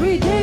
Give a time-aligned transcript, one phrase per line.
[0.00, 0.39] every day.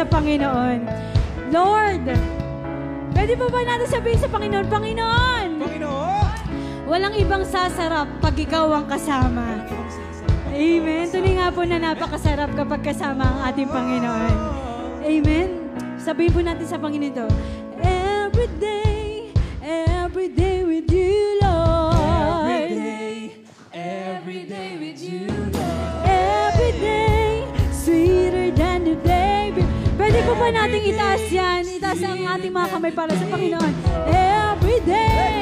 [0.00, 0.80] sa Panginoon.
[1.52, 2.08] Lord,
[3.12, 6.28] pwede po ba natin sabihin sa Panginoon, Panginoon, Panginoon,
[6.88, 9.60] walang ibang sasarap pag ikaw ang kasama.
[10.56, 11.04] Amen.
[11.12, 14.36] Tuloy nga po na napakasarap kapag kasama ang ating Panginoon.
[15.04, 15.48] Amen.
[16.00, 17.26] Sabihin po natin sa Panginoon ito,
[30.60, 31.62] nating itaas yan.
[31.64, 33.72] Itaas ang ating mga kamay para sa Panginoon.
[34.12, 35.39] Every day.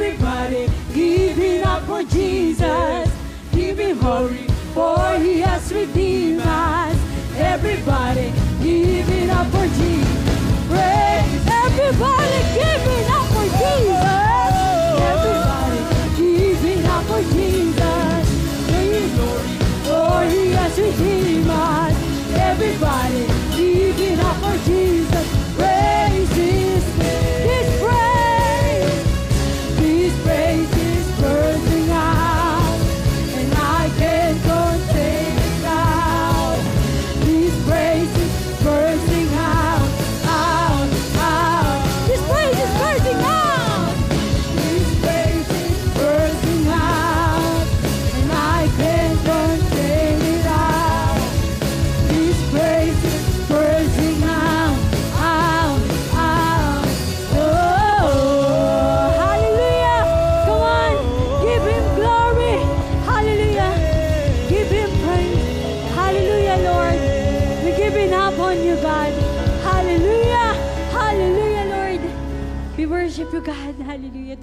[0.00, 3.10] Everybody give it up for Jesus.
[3.50, 6.96] Give him glory, for he has redeemed us.
[7.34, 10.07] Everybody give it up for Jesus.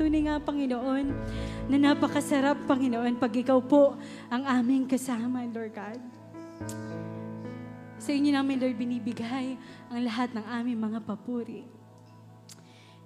[0.06, 1.10] Tunay nga, Panginoon,
[1.66, 3.98] na napakasarap, Panginoon, pag ikaw po
[4.30, 5.98] ang aming kasama, Lord God.
[7.98, 9.58] Sa inyo namin, Lord, binibigay
[9.90, 11.66] ang lahat ng aming mga papuri.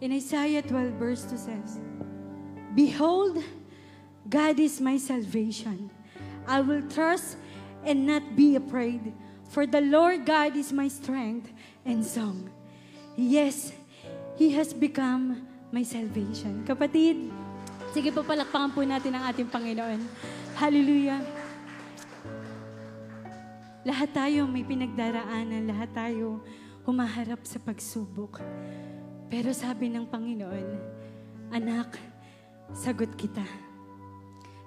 [0.03, 1.79] In Isaiah 12 verse 2 says,
[2.75, 3.47] Behold,
[4.27, 5.87] God is my salvation.
[6.51, 7.39] I will trust
[7.87, 9.15] and not be afraid,
[9.47, 11.47] for the Lord God is my strength
[11.87, 12.51] and song.
[13.15, 13.71] Yes,
[14.35, 16.65] He has become my salvation.
[16.65, 17.29] Kapatid,
[17.93, 20.01] sige po palakpakan po natin ang ating Panginoon.
[20.57, 21.21] Hallelujah.
[23.87, 26.43] Lahat tayo may pinagdaraanan, lahat tayo
[26.83, 28.41] humaharap sa pagsubok.
[29.29, 30.67] Pero sabi ng Panginoon,
[31.49, 31.97] Anak,
[32.73, 33.45] sagot kita.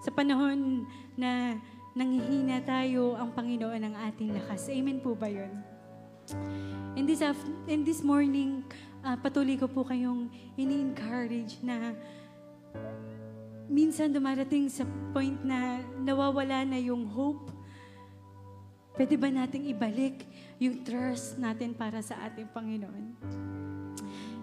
[0.03, 0.83] Sa panahon
[1.15, 1.55] na
[1.95, 4.67] nanghihina tayo, ang Panginoon ang ating lakas.
[4.71, 5.51] Amen po ba yun?
[6.99, 7.23] In this,
[7.71, 8.67] in this morning,
[9.03, 11.95] ah, patuloy ko po kayong ini-encourage na
[13.67, 17.51] minsan dumarating sa point na nawawala na yung hope.
[18.93, 20.29] Pwede ba nating ibalik
[20.61, 23.17] yung trust natin para sa ating Panginoon?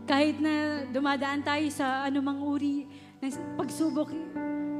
[0.09, 2.89] Kahit na dumadaan tayo sa anumang uri
[3.21, 4.09] ng pagsubok,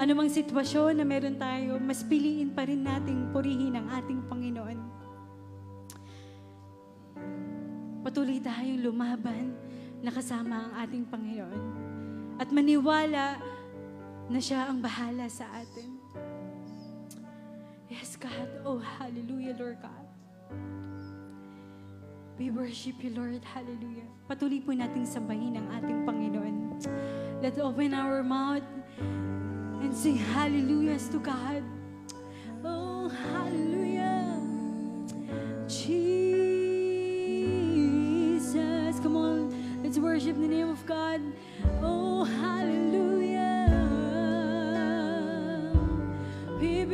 [0.01, 4.79] anumang sitwasyon na meron tayo, mas piliin pa rin nating purihin ang ating Panginoon.
[8.01, 9.68] Patuloy tayong lumaban
[10.00, 11.62] na kasama ang ating Panginoon.
[12.39, 13.39] At maniwala
[14.29, 16.00] na siya ang bahala sa atin.
[17.89, 18.48] Yes, God.
[18.63, 20.06] Oh, hallelujah, Lord God.
[22.39, 23.44] We worship you, Lord.
[23.44, 24.08] Hallelujah.
[24.29, 26.56] Patuloy po nating sambahin ang ating Panginoon.
[27.44, 28.63] Let's open our mouth
[29.84, 31.60] and sing hallelujahs to God.
[32.63, 34.39] Oh, hallelujah.
[35.68, 36.15] Jesus.
[39.03, 39.51] Come on,
[39.89, 41.19] let's worship the name of God.
[41.81, 43.65] Oh, hallelujah.
[46.60, 46.86] We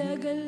[0.00, 0.47] all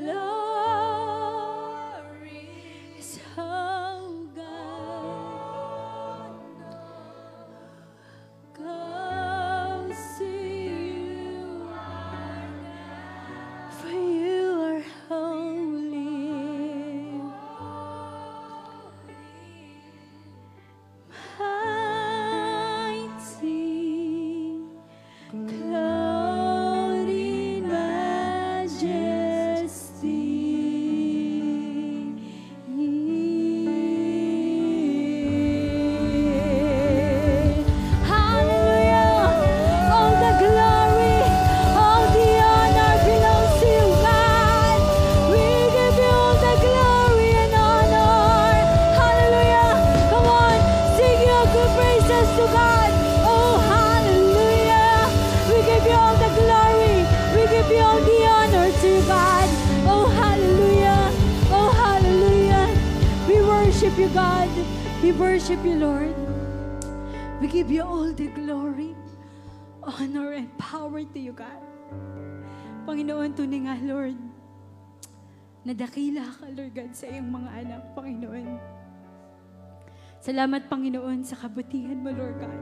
[81.30, 82.60] sa kabutihan mo, Lord God.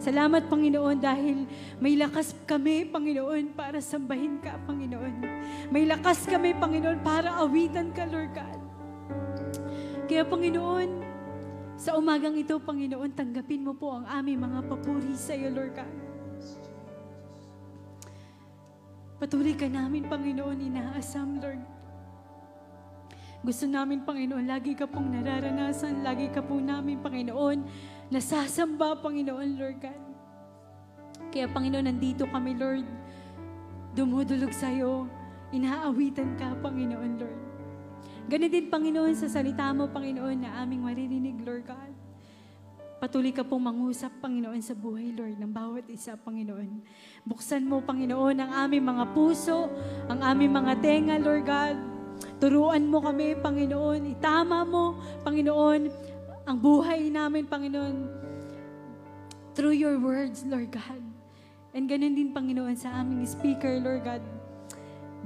[0.00, 1.44] Salamat, Panginoon, dahil
[1.76, 5.20] may lakas kami, Panginoon, para sambahin ka, Panginoon.
[5.68, 8.60] May lakas kami, Panginoon, para awitan ka, Lord God.
[10.08, 11.04] Kaya, Panginoon,
[11.76, 15.94] sa umagang ito, Panginoon, tanggapin mo po ang aming mga papuri sa iyo, Lord God.
[19.20, 21.76] Patuloy ka namin, Panginoon, inaasam, Lord.
[23.46, 27.62] Gusto namin, Panginoon, lagi ka pong nararanasan, lagi ka po namin, Panginoon,
[28.10, 30.02] nasasamba, Panginoon, Lord God.
[31.34, 32.86] Kaya, Panginoon, nandito kami, Lord.
[33.96, 35.10] Dumudulog sa'yo.
[35.50, 37.40] Inaawitan ka, Panginoon, Lord.
[38.26, 41.94] Ganun din, Panginoon, sa salita mo, Panginoon, na aming maririnig, Lord God.
[42.96, 46.80] Patuloy ka pong mangusap, Panginoon, sa buhay, Lord, ng bawat isa, Panginoon.
[47.28, 49.68] Buksan mo, Panginoon, ang aming mga puso,
[50.08, 51.76] ang aming mga tenga, Lord God.
[52.40, 54.16] Turuan mo kami, Panginoon.
[54.16, 55.92] Itama mo, Panginoon,
[56.46, 58.06] ang buhay namin, Panginoon,
[59.58, 61.02] through your words, Lord God.
[61.74, 64.22] And ganun din, Panginoon, sa aming speaker, Lord God.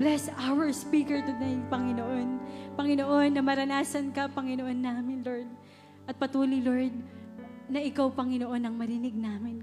[0.01, 2.41] Bless our speaker today, Panginoon.
[2.73, 5.49] Panginoon, na maranasan ka, Panginoon namin, Lord.
[6.09, 6.97] At patuloy, Lord,
[7.69, 9.63] na ikaw, Panginoon, ang marinig namin.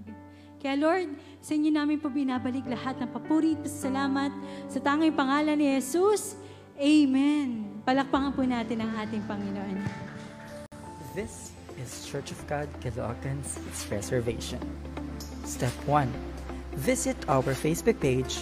[0.58, 4.34] Kaya Lord, sa inyo namin po binabalik lahat ng papuri at salamat
[4.66, 6.34] sa tanging pangalan ni Jesus.
[6.78, 7.82] Amen.
[7.86, 10.07] Palakpakan po natin ang ating Panginoon.
[11.18, 11.50] This
[11.82, 13.58] is Church of God Caloocan's
[13.90, 14.62] Reservation.
[15.46, 16.14] Step 1.
[16.74, 18.38] Visit our Facebook page,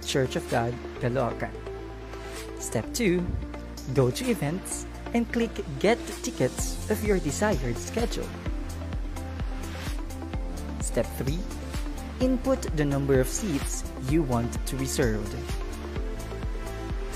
[0.00, 0.72] Church of God
[1.04, 1.52] Caloocan.
[2.56, 3.20] Step 2.
[3.92, 8.28] Go to events and click Get Tickets of your desired schedule.
[10.80, 11.36] Step 3.
[12.24, 15.28] Input the number of seats you want to reserve.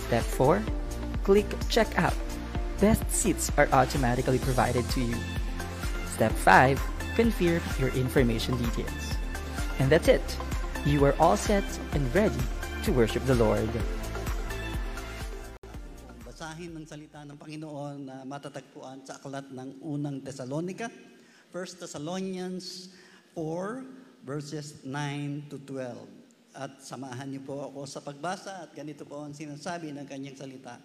[0.04, 0.60] Step 4.
[1.24, 2.27] Click Check Out.
[2.78, 5.18] Best seats are automatically provided to you.
[6.14, 6.78] Step 5.
[7.18, 9.18] Confirm your information details.
[9.82, 10.22] And that's it.
[10.86, 11.66] You are all set
[11.98, 12.38] and ready
[12.86, 13.66] to worship the Lord.
[16.22, 20.86] Basahin ng salita ng Panginoon na matatagpuan sa aklat ng unang Tesalonika,
[21.50, 22.94] 1 Thessalonians
[23.34, 25.98] 4, verses 9 to 12.
[26.54, 30.78] At samahan niyo po ako sa pagbasa at ganito po ang sinasabi ng kanyang salita.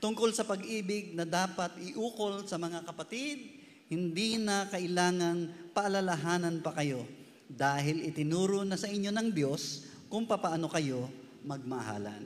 [0.00, 3.60] Tungkol sa pag-ibig na dapat iukol sa mga kapatid,
[3.92, 7.04] hindi na kailangang paalalahanan pa kayo
[7.50, 11.06] dahil itinuro na sa inyo ng Diyos kung papaano kayo
[11.44, 12.24] magmahalan.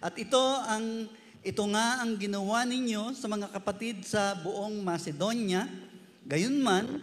[0.00, 5.64] At ito ang ito nga ang ginawa ninyo sa mga kapatid sa buong Macedonia.
[6.28, 7.00] Gayunman,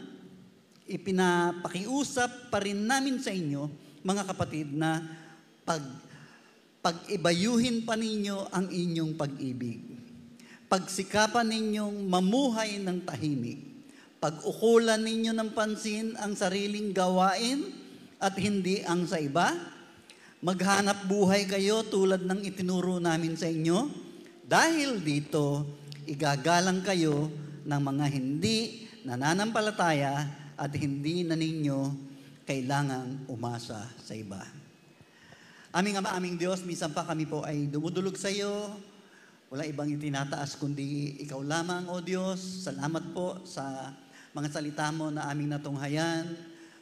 [0.86, 3.66] ipinapakiusap pa rin namin sa inyo,
[4.06, 5.02] mga kapatid, na
[5.66, 5.82] pag,
[6.88, 9.84] pag-ibayuhin pa ninyo ang inyong pag-ibig.
[10.72, 13.60] Pagsikapan ninyong mamuhay ng tahimik.
[14.24, 17.76] Pag-ukulan ninyo ng pansin ang sariling gawain
[18.24, 19.52] at hindi ang sa iba.
[20.40, 23.92] Maghanap buhay kayo tulad ng itinuro namin sa inyo.
[24.48, 25.68] Dahil dito,
[26.08, 27.28] igagalang kayo
[27.68, 30.24] ng mga hindi nananampalataya
[30.56, 31.80] at hindi na ninyo
[32.48, 34.67] kailangang umasa sa iba.
[35.78, 38.50] Aming Ama, aming Diyos, minsan pa kami po ay dumudulog sa iyo.
[39.54, 42.66] Wala ibang itinataas kundi ikaw lamang, O Diyos.
[42.66, 43.94] Salamat po sa
[44.34, 46.34] mga salita mo na aming natunghayan.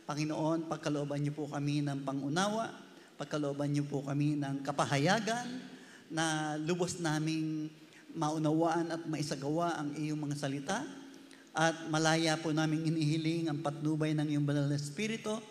[0.08, 2.72] Panginoon, pagkalooban niyo po kami ng pangunawa,
[3.20, 5.44] pagkalooban niyo po kami ng kapahayagan
[6.08, 7.68] na lubos naming
[8.16, 10.88] maunawaan at maisagawa ang iyong mga salita
[11.52, 15.44] at malaya po naming inihiling ang patnubay ng iyong banal na Espiritu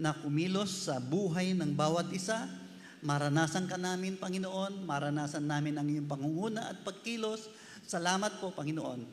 [0.00, 2.64] na kumilos sa buhay ng bawat isa.
[3.04, 4.88] Maranasan ka namin, Panginoon.
[4.88, 7.52] Maranasan namin ang iyong pangunguna at pagkilos.
[7.84, 9.04] Salamat po, Panginoon.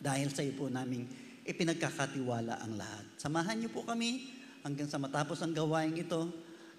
[0.00, 1.08] Dahil sa iyo po naming
[1.44, 3.04] ipinagkakatiwala ang lahat.
[3.16, 4.28] Samahan niyo po kami
[4.60, 6.28] hanggang sa matapos ang gawain ito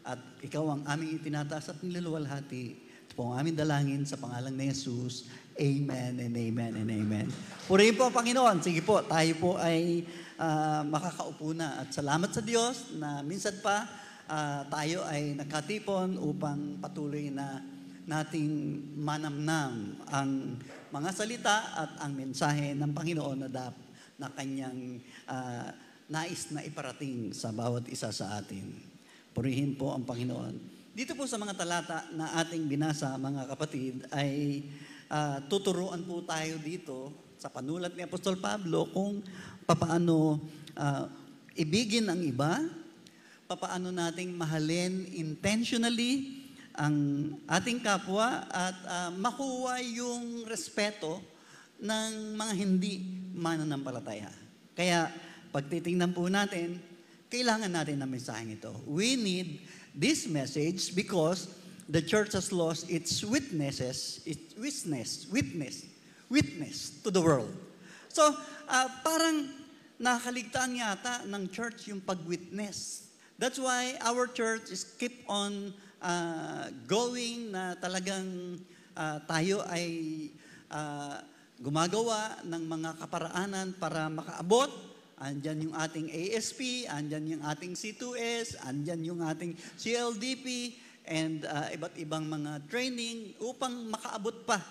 [0.02, 2.66] at ikaw ang aming itinataas at niluluwalhati.
[3.10, 5.30] Ito po ang aming dalangin sa pangalang ni Jesus.
[5.60, 7.28] Amen and amen and amen.
[7.70, 8.64] Purihin po, Panginoon.
[8.66, 10.08] Sige po, tayo po ay
[10.42, 11.86] uh, makakaupo na.
[11.86, 13.86] At salamat sa Diyos na minsan pa
[14.32, 17.60] uh, tayo ay nakatipon upang patuloy na
[18.08, 20.58] nating manamnam ang
[20.90, 23.76] mga salita at ang mensahe ng Panginoon na dap
[24.18, 25.70] na kanyang uh,
[26.12, 28.68] nais na iparating sa bawat isa sa atin.
[29.32, 30.84] Purihin po ang Panginoon.
[30.92, 34.60] Dito po sa mga talata na ating binasa, mga kapatid, ay
[35.08, 39.24] uh, tuturuan po tayo dito sa panulat ni Apostol Pablo kung
[39.64, 40.36] papaano
[40.76, 41.06] uh,
[41.56, 42.60] ibigin ang iba,
[43.52, 46.40] papaano nating mahalin intentionally
[46.72, 46.96] ang
[47.52, 51.20] ating kapwa at uh, makuha yung respeto
[51.84, 53.04] ng mga hindi
[53.36, 54.32] mananampalataya.
[54.72, 55.12] Kaya
[55.52, 56.80] pagtitingnan po natin,
[57.28, 58.72] kailangan natin ng mensaheng ito.
[58.88, 61.52] We need this message because
[61.92, 65.84] the church has lost its witnesses, its witness, witness,
[66.32, 67.52] witness to the world.
[68.08, 68.32] So,
[68.72, 69.52] uh, parang
[70.00, 73.11] nakaligtaan yata ng church yung pag-witness.
[73.42, 78.62] That's why our church is keep on uh, going na talagang
[78.94, 80.30] uh, tayo ay
[80.70, 81.18] uh,
[81.58, 84.70] gumagawa ng mga kaparaanan para makaabot.
[85.18, 90.78] Andyan yung ating ASP, andyan yung ating C2S, andyan yung ating CLDP,
[91.10, 94.62] and uh, iba't ibang mga training upang makaabot pa.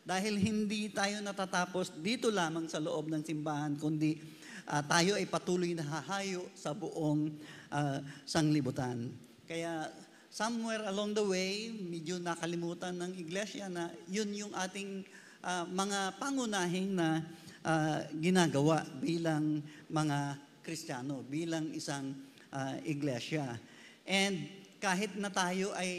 [0.00, 4.16] Dahil hindi tayo natatapos dito lamang sa loob ng simbahan, kundi
[4.64, 7.28] uh, tayo ay patuloy na hahayo sa buong
[7.72, 9.12] uh, sanglibutan.
[9.44, 9.92] Kaya
[10.34, 15.06] somewhere along the way, medyo nakalimutan ng iglesia na yun yung ating
[15.44, 17.22] uh, mga pangunahing na
[17.62, 22.16] uh, ginagawa bilang mga Kristiyano, bilang isang
[22.50, 23.60] uh, iglesia.
[24.08, 24.48] And
[24.80, 25.92] kahit na tayo ay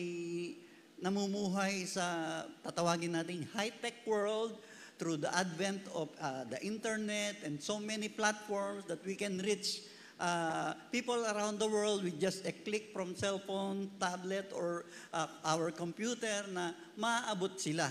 [1.02, 4.58] namumuhay sa tatawagin nating high-tech world
[4.98, 9.84] through the advent of uh, the internet and so many platforms that we can reach
[10.20, 15.28] uh, people around the world with just a click from cell phone, tablet, or uh,
[15.44, 17.88] our computer na maaabot sila.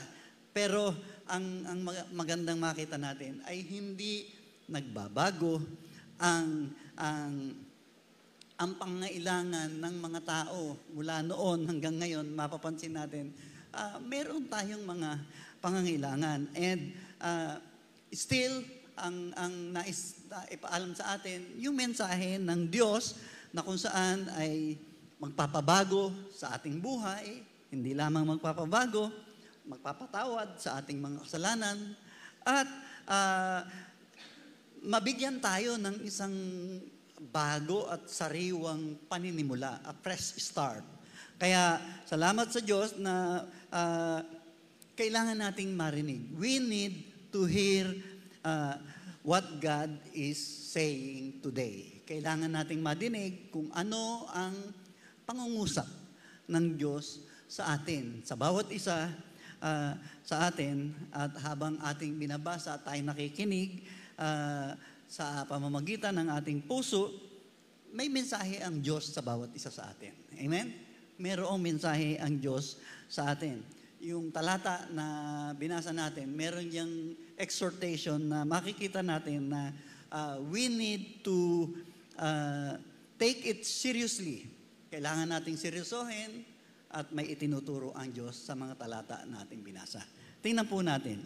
[0.54, 0.94] Pero
[1.26, 1.80] ang, ang
[2.14, 4.30] magandang makita natin ay hindi
[4.70, 5.58] nagbabago
[6.22, 7.34] ang, ang,
[8.54, 13.34] ang pangailangan ng mga tao mula noon hanggang ngayon, mapapansin natin,
[13.74, 15.10] uh, meron tayong mga
[15.58, 16.46] pangangailangan.
[16.54, 17.58] And uh,
[18.14, 18.62] still,
[18.94, 23.14] ang, ang nais na ipaalam sa atin, yung mensahe ng Diyos
[23.54, 24.74] na kung saan ay
[25.22, 27.38] magpapabago sa ating buhay,
[27.70, 29.14] hindi lamang magpapabago,
[29.62, 31.94] magpapatawad sa ating mga kasalanan
[32.42, 32.66] at
[33.06, 33.62] uh,
[34.82, 36.34] mabigyan tayo ng isang
[37.30, 40.82] bago at sariwang paninimula, a fresh start.
[41.38, 41.78] Kaya
[42.10, 44.18] salamat sa Diyos na uh,
[44.98, 46.26] kailangan nating marinig.
[46.34, 47.86] We need to hear
[48.42, 48.82] uh,
[49.24, 50.36] what God is
[50.70, 52.04] saying today.
[52.04, 54.52] Kailangan nating madinig kung ano ang
[55.24, 55.88] pangungusap
[56.44, 59.08] ng Diyos sa atin, sa bawat isa
[59.64, 63.88] uh, sa atin at habang ating binabasa at tayo nakikinig
[64.20, 64.76] uh,
[65.08, 67.08] sa pamamagitan ng ating puso,
[67.96, 70.12] may mensahe ang Diyos sa bawat isa sa atin.
[70.36, 70.68] Amen?
[71.16, 72.76] Merong mensahe ang Diyos
[73.08, 73.64] sa atin.
[74.04, 75.06] Yung talata na
[75.56, 79.72] binasa natin, meron yung exhortation na makikita natin na
[80.12, 81.72] uh, we need to
[82.20, 82.76] uh,
[83.16, 84.44] take it seriously.
[84.92, 86.44] Kailangan nating seryosohin
[86.92, 90.04] at may itinuturo ang Diyos sa mga talata na ating binasa.
[90.44, 91.24] Tingnan po natin,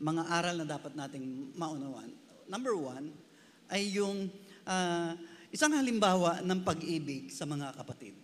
[0.00, 2.08] mga aral na dapat nating maunawan.
[2.48, 3.12] Number one,
[3.68, 4.32] ay yung
[4.64, 5.12] uh,
[5.52, 8.23] isang halimbawa ng pag-ibig sa mga kapatid.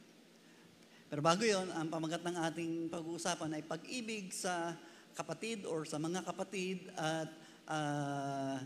[1.10, 4.78] Pero bago yon, ang pamagat ng ating pag-uusapan ay pag-ibig sa
[5.18, 7.26] kapatid or sa mga kapatid at
[7.66, 8.62] ah,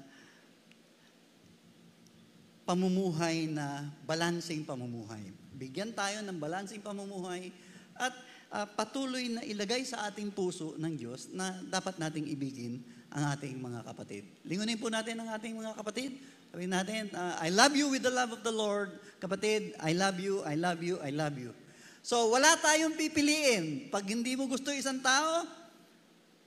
[2.68, 5.24] pamumuhay na balancing pamumuhay.
[5.56, 7.48] Bigyan tayo ng balancing pamumuhay
[7.96, 8.12] at
[8.52, 13.56] ah, patuloy na ilagay sa ating puso ng Diyos na dapat nating ibigin ang ating
[13.56, 14.28] mga kapatid.
[14.44, 16.20] Lingunin po natin ang ating mga kapatid.
[16.52, 19.00] Sabihin natin, ah, I love you with the love of the Lord.
[19.16, 21.56] Kapatid, I love you, I love you, I love you.
[22.04, 23.88] So wala tayong pipiliin.
[23.88, 25.48] Pag hindi mo gusto isang tao,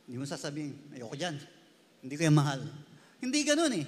[0.06, 1.36] hindi mo sasabihin, ayoko dyan.
[2.06, 2.62] Hindi ko yan mahal.
[3.18, 3.86] Hindi ganun eh.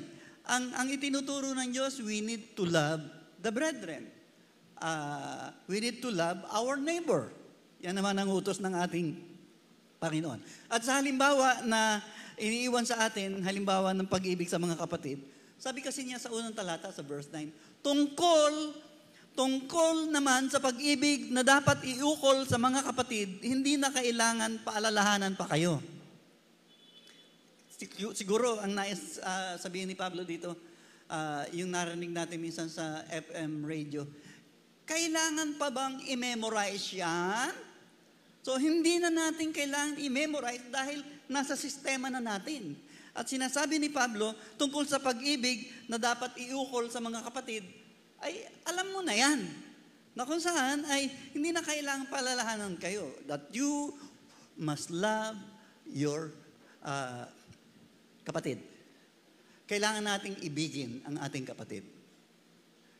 [0.49, 3.05] Ang, ang itinuturo ng Diyos, we need to love
[3.37, 4.09] the brethren.
[4.81, 7.29] Ah, we need to love our neighbor.
[7.85, 9.13] Yan naman ang utos ng ating
[10.01, 10.41] Panginoon.
[10.73, 12.01] At sa halimbawa na
[12.41, 15.21] iniiwan sa atin, halimbawa ng pag-ibig sa mga kapatid,
[15.59, 18.73] sabi kasi niya sa unang talata, sa verse 9, tungkol,
[19.39, 25.47] tungkol naman sa pag-ibig na dapat iukol sa mga kapatid, hindi na kailangan paalalahanan pa
[25.47, 25.79] kayo.
[27.71, 30.51] Sig- Siguro ang nais ah, sabihin ni Pablo dito,
[31.07, 34.03] ah, yung narinig natin minsan sa FM radio,
[34.83, 37.55] kailangan pa bang i-memorize yan?
[38.43, 40.99] So hindi na natin kailangan i-memorize dahil
[41.31, 42.75] nasa sistema na natin.
[43.15, 47.78] At sinasabi ni Pablo tungkol sa pag-ibig na dapat iukol sa mga kapatid,
[48.23, 49.39] ay alam mo na yan.
[50.17, 53.95] Na kung saan ay hindi na kailangan palalahanan kayo that you
[54.59, 55.39] must love
[55.87, 56.35] your
[56.83, 57.29] ah,
[58.27, 58.59] kapatid.
[59.69, 61.85] Kailangan nating ibigin ang ating kapatid.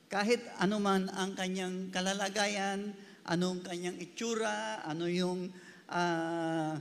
[0.09, 2.93] Kahit ano man ang kanyang kalalagayan,
[3.29, 5.53] anong kanyang itsura, ano yung,
[5.89, 6.77] ah,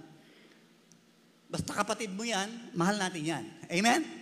[1.49, 3.45] basta kapatid mo yan, mahal natin yan.
[3.69, 4.18] Amen?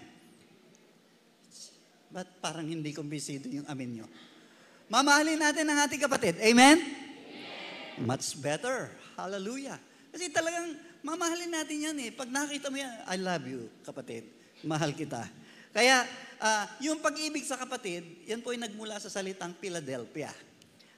[2.17, 4.07] Ba't parang hindi kumbisido yung amin nyo?
[4.89, 6.41] Mamahalin natin ang ating kapatid.
[6.41, 6.81] Amen?
[8.01, 8.89] Much better.
[9.21, 9.77] Hallelujah.
[10.09, 12.11] Kasi talagang mamahalin natin yan eh.
[12.17, 14.33] Pag nakita mo yan, I love you, kapatid.
[14.65, 15.29] Mahal kita.
[15.77, 16.09] Kaya,
[16.41, 20.33] ah, yung pag-ibig sa kapatid, yan po ay nagmula sa salitang Philadelphia.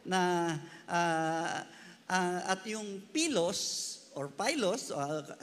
[0.07, 0.55] Na,
[0.87, 1.67] ah,
[2.07, 3.59] ah, at yung pilos,
[4.15, 4.99] or pilos, o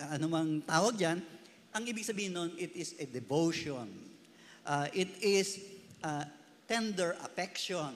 [0.08, 1.20] anumang tawag dyan,
[1.76, 4.05] ang ibig sabihin nun, it is a devotion.
[4.66, 5.62] Ah, it is
[6.02, 6.26] ah,
[6.66, 7.94] tender affection.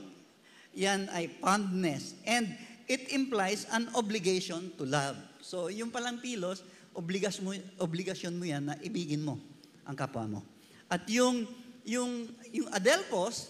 [0.78, 2.14] Yan ay fondness.
[2.30, 2.54] And
[2.86, 5.18] it implies an obligation to love.
[5.42, 6.62] So, yung palang pilos,
[6.94, 7.52] obligasyon mo,
[7.82, 9.42] obligasyon mo yan na ibigin mo
[9.90, 10.40] ang kapwa mo.
[10.86, 11.50] At yung,
[11.86, 13.50] yung, yung adelpos,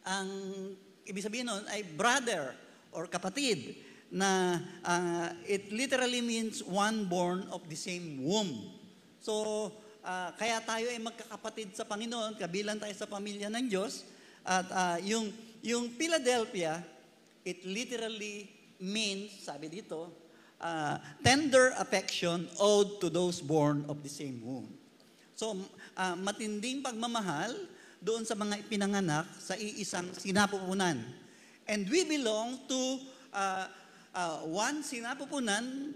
[0.00, 0.28] ang
[1.04, 2.56] ibig sabihin nun ay brother
[2.96, 3.76] or kapatid
[4.08, 8.72] na ah, it literally means one born of the same womb.
[9.20, 9.68] So,
[10.06, 14.06] ah, kaya tayo ay magkakapatid sa Panginoon, kabilang tayo sa pamilya ng Diyos.
[14.46, 15.34] At ah, yung,
[15.66, 16.78] yung Philadelphia,
[17.42, 18.46] it literally
[18.78, 20.14] means, sabi dito,
[20.62, 24.70] ah, tender affection owed to those born of the same womb.
[25.34, 25.58] So,
[25.98, 27.52] ah, matinding pagmamahal
[28.00, 31.02] doon sa mga ipinanganak sa iisang sinapupunan.
[31.66, 32.82] And we belong to
[33.34, 33.66] ah,
[34.14, 35.92] ah, one sinapupunan,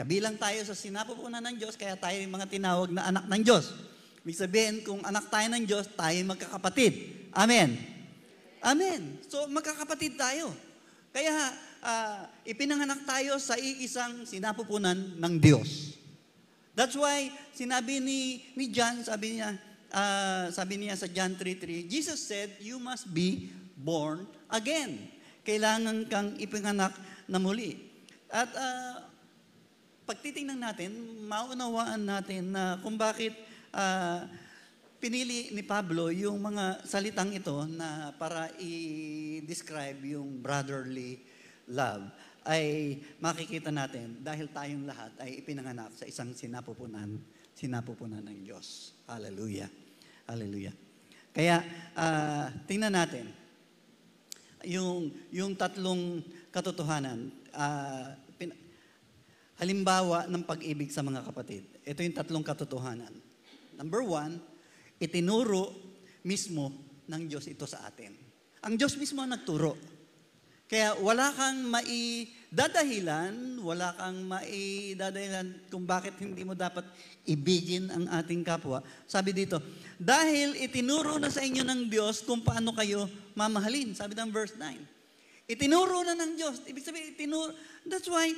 [0.00, 3.76] kabilang tayo sa sinapupunan ng Diyos, kaya tayo yung mga tinawag na anak ng Diyos.
[4.24, 6.92] Ibig sabihin, kung anak tayo ng Diyos, tayo magkakapatid.
[7.36, 7.76] Amen.
[8.64, 9.20] Amen.
[9.28, 10.56] So, magkakapatid tayo.
[11.12, 11.32] Kaya,
[11.84, 15.96] ah, ipinanganak tayo sa iisang sinapupunan ng Diyos.
[16.72, 19.52] That's why sinabi ni ni John, sabi niya,
[19.92, 25.12] ah, sabi niya sa John 3:3, Jesus said, "You must be born again."
[25.44, 26.94] Kailangan kang ipinganak
[27.26, 27.76] na muli.
[28.30, 29.09] At ah,
[30.10, 30.90] pagtitingnan natin,
[31.30, 33.30] maunawaan natin na kung bakit
[33.70, 34.26] ah,
[34.98, 41.22] pinili ni Pablo yung mga salitang ito na para i-describe yung brotherly
[41.70, 42.10] love
[42.42, 47.14] ay makikita natin dahil tayong lahat ay ipinanganak sa isang sinapupunan,
[47.54, 48.98] sinapupunan ng Diyos.
[49.06, 49.70] Hallelujah.
[50.26, 50.74] Hallelujah.
[51.30, 51.62] Kaya
[51.94, 53.30] ah, tingnan natin
[54.66, 56.18] yung yung tatlong
[56.50, 57.30] katotohanan.
[57.54, 58.29] pin-
[59.60, 61.68] halimbawa ng pag-ibig sa mga kapatid.
[61.84, 63.12] Ito yung tatlong katotohanan.
[63.76, 64.40] Number one,
[64.96, 65.76] itinuro
[66.24, 66.72] mismo
[67.04, 68.16] ng Diyos ito sa atin.
[68.64, 69.76] Ang Diyos mismo ang nagturo.
[70.70, 76.86] Kaya wala kang maidadahilan, wala kang maidadahilan kung bakit hindi mo dapat
[77.26, 78.78] ibigin ang ating kapwa.
[79.10, 79.58] Sabi dito,
[79.98, 83.98] dahil itinuro na sa inyo ng Diyos kung paano kayo mamahalin.
[83.98, 84.78] Sabi ng verse 9.
[85.50, 86.62] Itinuro na ng Diyos.
[86.62, 87.50] Ibig sabihin, itinuro.
[87.82, 88.30] That's why,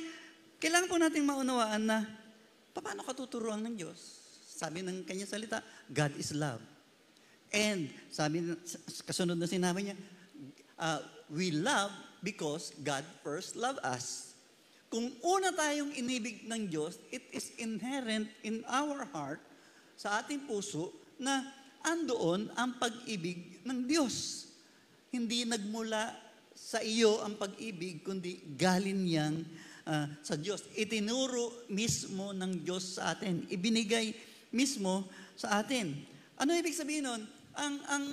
[0.63, 2.07] kailangan po natin maunawaan na
[2.71, 3.99] paano ka tuturuan ng Diyos.
[4.47, 5.59] Sabi ng kanya salita,
[5.91, 6.63] God is love.
[7.51, 8.55] And sabi,
[9.03, 9.99] kasunod na sinabi niya,
[10.79, 11.91] uh, we love
[12.23, 14.31] because God first loved us.
[14.87, 19.43] Kung una tayong inibig ng Diyos, it is inherent in our heart,
[19.99, 21.43] sa ating puso, na
[21.83, 24.47] andoon ang pag-ibig ng Diyos.
[25.11, 26.13] Hindi nagmula
[26.55, 29.43] sa iyo ang pag-ibig, kundi galing yan
[29.87, 30.63] ah, sa Diyos.
[30.75, 33.47] Itinuro mismo ng Diyos sa atin.
[33.47, 34.15] Ibinigay
[34.53, 35.93] mismo sa atin.
[36.39, 37.21] Ano ibig sabihin nun?
[37.53, 38.05] Ang, ang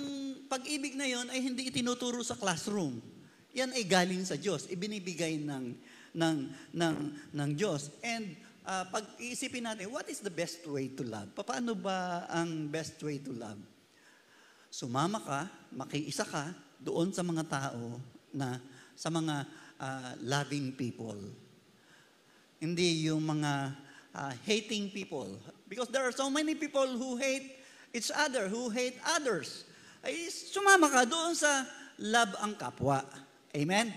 [0.45, 3.01] pag-ibig na yon ay hindi itinuturo sa classroom.
[3.57, 4.69] Yan ay galing sa Diyos.
[4.69, 5.65] Ibinibigay ng,
[6.13, 6.37] ng,
[6.77, 6.95] ng,
[7.33, 7.89] ng Diyos.
[8.05, 11.33] And ah, pag iisipin natin, what is the best way to love?
[11.33, 13.59] Paano ba ang best way to love?
[14.71, 15.41] Sumama ka,
[15.73, 17.99] makiisa ka doon sa mga tao
[18.31, 18.61] na
[18.95, 19.35] sa mga
[19.81, 21.17] ah, loving people.
[22.61, 23.73] Hindi yung mga
[24.13, 25.33] ah, hating people.
[25.65, 27.57] Because there are so many people who hate
[27.89, 29.65] each other, who hate others.
[30.05, 31.65] Ay sumama ka doon sa
[31.97, 33.01] love ang kapwa.
[33.51, 33.89] Amen?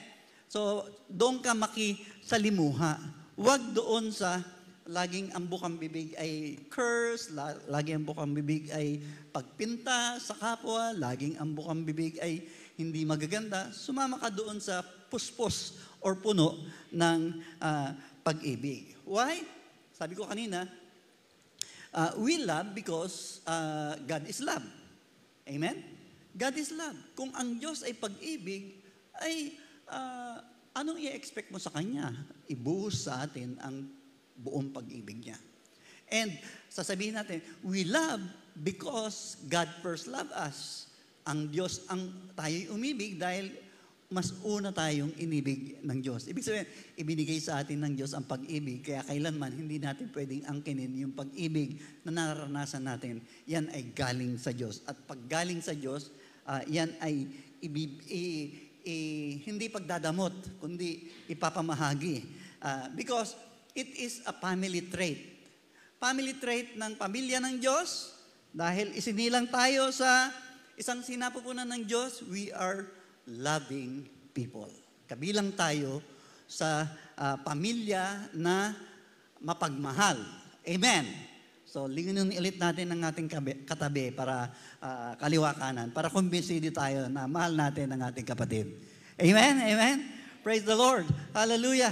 [0.48, 3.00] So, doon ka makisalimuha.
[3.35, 4.38] Huwag doon sa
[4.85, 9.00] laging ang bukang bibig ay curse, la- laging ang bukang bibig ay
[9.33, 12.44] pagpinta sa kapwa, laging ang bukang bibig ay
[12.77, 13.72] hindi magaganda.
[13.72, 16.61] Sumama ka doon sa puspos or puno
[16.92, 18.96] ng ah, pag-ibig.
[19.04, 19.44] Why?
[19.92, 20.64] Sabi ko kanina,
[21.92, 24.64] uh, we love because uh, God is love.
[25.44, 25.85] Amen?
[26.35, 26.96] God is love.
[27.14, 28.81] Kung ang Diyos ay pag-ibig,
[29.22, 29.54] ay
[29.87, 30.40] uh,
[30.75, 32.10] anong i-expect mo sa Kanya?
[32.50, 33.87] Ibuhos sa atin ang
[34.35, 35.38] buong pag-ibig niya.
[36.10, 36.35] And
[36.66, 38.20] sasabihin natin, we love
[38.66, 40.90] because God first loved us.
[41.25, 43.54] Ang Diyos ang tayo'y umibig dahil
[44.13, 46.29] mas una tayong inibig ng Diyos.
[46.29, 50.92] Ibig sabihin, ibinigay sa atin ng Diyos ang pag-ibig, kaya kailanman hindi natin pwedeng angkinin
[50.94, 53.25] yung pag-ibig na nararanasan natin.
[53.48, 54.85] Yan ay galing sa Diyos.
[54.85, 56.13] At pag galing sa Diyos,
[56.44, 57.27] ah, yan ay
[57.65, 58.48] ibi- i-
[58.85, 62.23] i- hindi pagdadamot, kundi ipapamahagi.
[62.61, 63.35] Ah, because
[63.73, 65.21] it is a family trait.
[65.96, 68.15] Family trait ng pamilya ng Diyos,
[68.55, 70.31] dahil isinilang tayo sa
[70.79, 72.87] isang sinapupunan ng Diyos, we are
[73.29, 74.68] loving people.
[75.08, 76.00] Kabilang tayo
[76.48, 78.72] sa ah, pamilya na
[79.40, 80.20] mapagmahal.
[80.64, 81.04] Amen.
[81.64, 83.27] So, lingon ulit natin ang ating
[83.66, 88.70] katabi para ah, kaliwa kanan, para kumbinsido tayo na mahal natin ang ating kapatid.
[89.18, 89.58] Amen?
[89.58, 89.96] Amen?
[90.44, 91.08] Praise the Lord.
[91.35, 91.90] Hallelujah.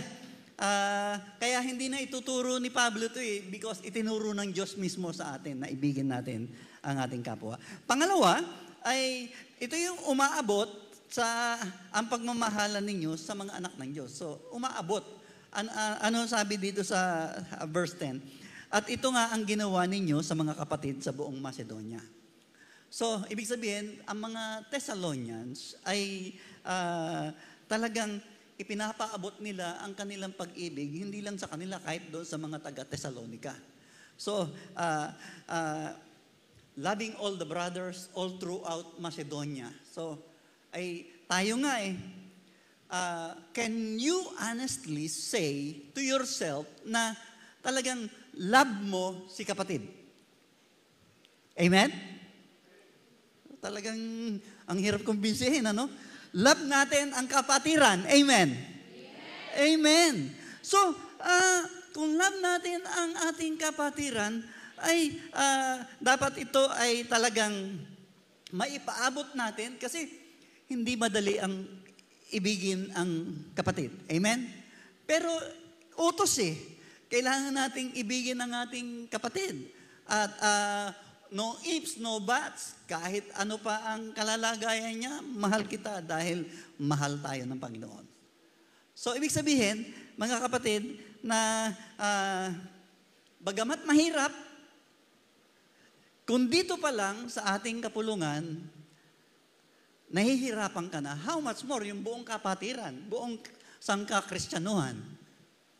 [0.61, 5.35] Ah, kaya hindi na ituturo ni Pablo ito eh, because itinuro ng Diyos mismo sa
[5.35, 6.47] atin na ibigin natin
[6.85, 7.59] ang ating kapwa.
[7.83, 8.39] Pangalawa,
[8.87, 11.61] ay ito yung umaabot sa
[11.93, 14.17] ang pagmamahalan ninyo sa mga anak ng Diyos.
[14.17, 15.05] So, umaabot.
[15.53, 17.29] An- a- ano sabi dito sa
[17.61, 18.17] uh, verse 10?
[18.73, 22.01] At ito nga ang ginawa ninyo sa mga kapatid sa buong Macedonia.
[22.89, 26.33] So, ibig sabihin, ang mga Thessalonians ay
[26.65, 27.29] ah,
[27.69, 28.17] talagang
[28.57, 33.53] ipinapaabot nila ang kanilang pag-ibig, hindi lang sa kanila, kahit doon sa mga taga-Thessalonica.
[34.17, 35.13] So, ah,
[35.53, 35.93] ah,
[36.81, 39.69] loving all the brothers all throughout Macedonia.
[39.93, 40.32] So,
[40.73, 41.95] ay tayo nga eh,
[42.89, 47.12] ah, can you honestly say to yourself na
[47.61, 49.85] talagang love mo si kapatid?
[51.57, 51.93] Amen?
[53.61, 54.01] Talagang
[54.66, 55.87] ang hirap kumbinsihin, ano?
[56.33, 58.09] Love natin ang kapatiran.
[58.09, 58.57] Amen?
[59.53, 60.33] Amen.
[60.64, 60.81] So,
[61.20, 61.62] ah,
[61.93, 64.41] kung love natin ang ating kapatiran,
[64.83, 67.77] ay ah, dapat ito ay talagang
[68.53, 70.22] maipaabot natin kasi
[70.73, 71.68] hindi madali ang
[72.33, 73.93] ibigin ang kapatid.
[74.09, 74.49] Amen?
[75.05, 75.29] Pero
[76.01, 76.57] utos eh.
[77.12, 79.68] Kailangan nating ibigin ang ating kapatid.
[80.09, 80.89] At ah,
[81.29, 82.73] no ifs, no buts.
[82.89, 86.49] Kahit ano pa ang kalalagayan niya, mahal kita dahil
[86.81, 88.07] mahal tayo ng Panginoon.
[88.97, 91.70] So, ibig sabihin, mga kapatid, na
[92.01, 92.51] ah,
[93.39, 94.33] bagamat mahirap,
[96.27, 98.62] kung dito pa lang sa ating kapulungan,
[100.13, 103.41] nahihirapan ka na, how much more yung buong kapatiran, buong
[103.81, 104.95] sangka-kristyanuhan,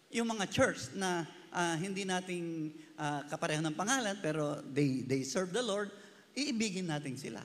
[0.09, 5.53] yung mga church na ah, hindi nating ah, kapareho ng pangalan, pero they, they serve
[5.53, 5.93] the Lord,
[6.33, 7.45] iibigin natin sila.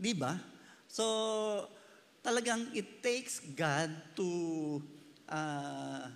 [0.00, 0.36] Di ba?
[0.88, 1.04] So,
[2.24, 4.28] talagang it takes God to
[5.28, 6.08] uh,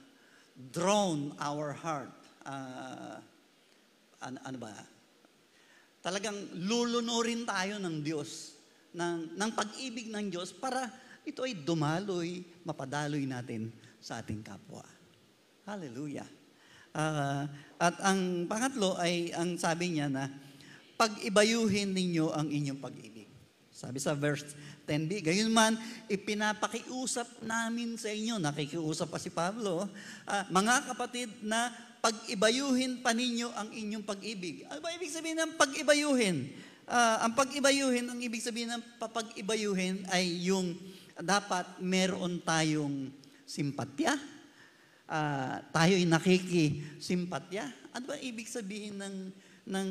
[0.72, 2.12] drown our heart.
[2.44, 3.20] Uh,
[4.24, 4.74] ano, ano ba?
[6.00, 8.59] Talagang lulunurin tayo ng Diyos,
[8.94, 10.90] ng, ng pag-ibig ng Diyos para
[11.22, 13.70] ito ay dumaloy, mapadaloy natin
[14.00, 14.82] sa ating kapwa.
[15.68, 16.26] Hallelujah.
[16.90, 17.46] Ah,
[17.78, 20.26] at ang pangatlo ay ang sabi niya na
[20.98, 23.30] pag-ibayuhin ninyo ang inyong pag-ibig.
[23.70, 24.52] Sabi sa verse
[24.84, 25.78] 10b, gayon man,
[26.10, 29.86] ipinapakiusap namin sa inyo, nakikiusap pa si Pablo,
[30.26, 31.70] ah, mga kapatid na
[32.00, 34.66] pag-ibayuhin pa ninyo ang inyong pag-ibig.
[34.66, 36.36] Ano ba ibig sabihin ng pag-ibayuhin?
[36.90, 40.74] Ah, ang pag-ibayuhin, ang ibig sabihin ng papag-ibayuhin ay yung
[41.22, 43.14] dapat meron tayong
[43.46, 44.18] simpatya,
[45.06, 47.94] ah, tayo'y nakikisimpatya.
[47.94, 49.16] Ano ba ibig sabihin ng,
[49.70, 49.88] ng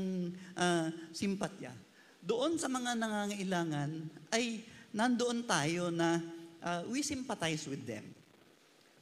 [0.60, 1.72] ah, simpatya?
[2.20, 3.91] Doon sa mga nangangailangan
[4.36, 6.20] ay nandoon tayo na
[6.60, 8.04] ah, we sympathize with them.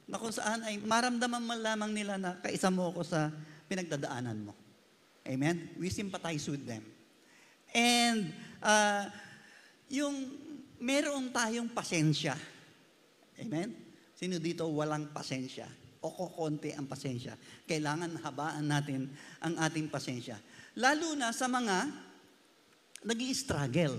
[0.06, 3.34] Na kung saan ay maramdaman man lamang nila na kaisa mo ako sa
[3.66, 4.54] pinagdadaanan mo.
[5.26, 5.74] Amen?
[5.82, 6.97] We sympathize with them.
[7.74, 9.08] And ah,
[9.88, 10.16] yung
[10.78, 12.38] meron tayong pasensya.
[13.38, 13.74] Amen?
[14.14, 15.66] Sino dito walang pasensya?
[16.02, 17.34] O kokonti ang pasensya.
[17.66, 19.10] Kailangan habaan natin
[19.42, 20.38] ang ating pasensya.
[20.78, 22.06] Lalo na sa mga
[22.98, 23.98] nag struggle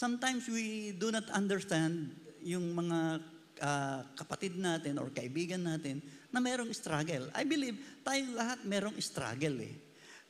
[0.00, 2.08] Sometimes we do not understand
[2.40, 3.20] yung mga
[3.60, 6.00] ah, kapatid natin or kaibigan natin
[6.32, 7.28] na merong struggle.
[7.36, 9.76] I believe tayong lahat merong struggle eh.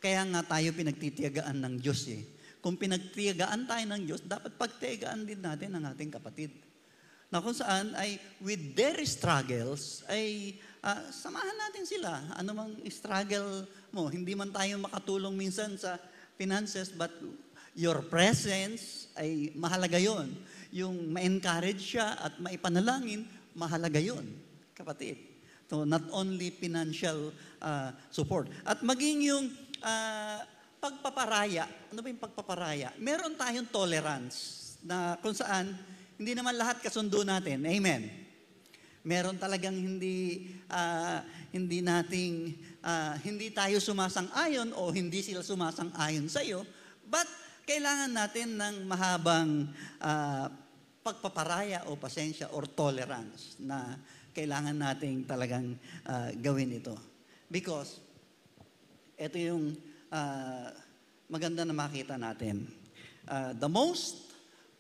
[0.01, 2.25] Kaya nga tayo pinagtitiyagaan ng Diyos eh.
[2.65, 6.53] Kung pinagtiyagaan tayo ng Diyos, dapat pagtiyagaan din natin ang ating kapatid.
[7.29, 12.21] Na kung saan ay with their struggles, ay ah, samahan natin sila.
[12.37, 16.01] Ano mang struggle mo, hindi man tayo makatulong minsan sa
[16.41, 17.13] finances, but
[17.77, 20.33] your presence ay mahalaga yon.
[20.73, 24.27] Yung ma-encourage siya at maipanalangin, mahalaga yon,
[24.73, 25.17] kapatid.
[25.71, 27.31] So not only financial
[27.63, 28.51] ah, support.
[28.67, 29.45] At maging yung
[29.85, 30.41] ah,
[30.81, 31.69] pagpaparaya.
[31.93, 32.89] Ano ba yung pagpaparaya?
[32.97, 35.77] Meron tayong tolerance na kung saan
[36.17, 37.65] hindi naman lahat kasundo natin.
[37.65, 38.09] Amen.
[39.01, 42.53] Meron talagang hindi ah, hindi nating
[42.85, 46.65] ah, hindi tayo sumasang-ayon o hindi sila sumasang-ayon sa iyo,
[47.09, 47.25] but
[47.65, 49.73] kailangan natin ng mahabang
[50.05, 50.53] ah,
[51.01, 53.97] pagpaparaya o pasensya or tolerance na
[54.37, 56.97] kailangan nating talagang ah, gawin ito.
[57.49, 58.10] Because
[59.21, 59.77] ito yung
[60.09, 60.73] ah,
[61.29, 62.65] maganda na makita natin.
[63.29, 64.33] Ah, the most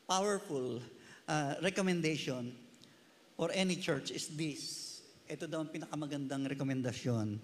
[0.08, 0.80] powerful
[1.28, 2.56] ah, recommendation
[3.36, 4.88] for any church is this.
[5.28, 7.36] Ito daw ang pinakamagandang rekomendasyon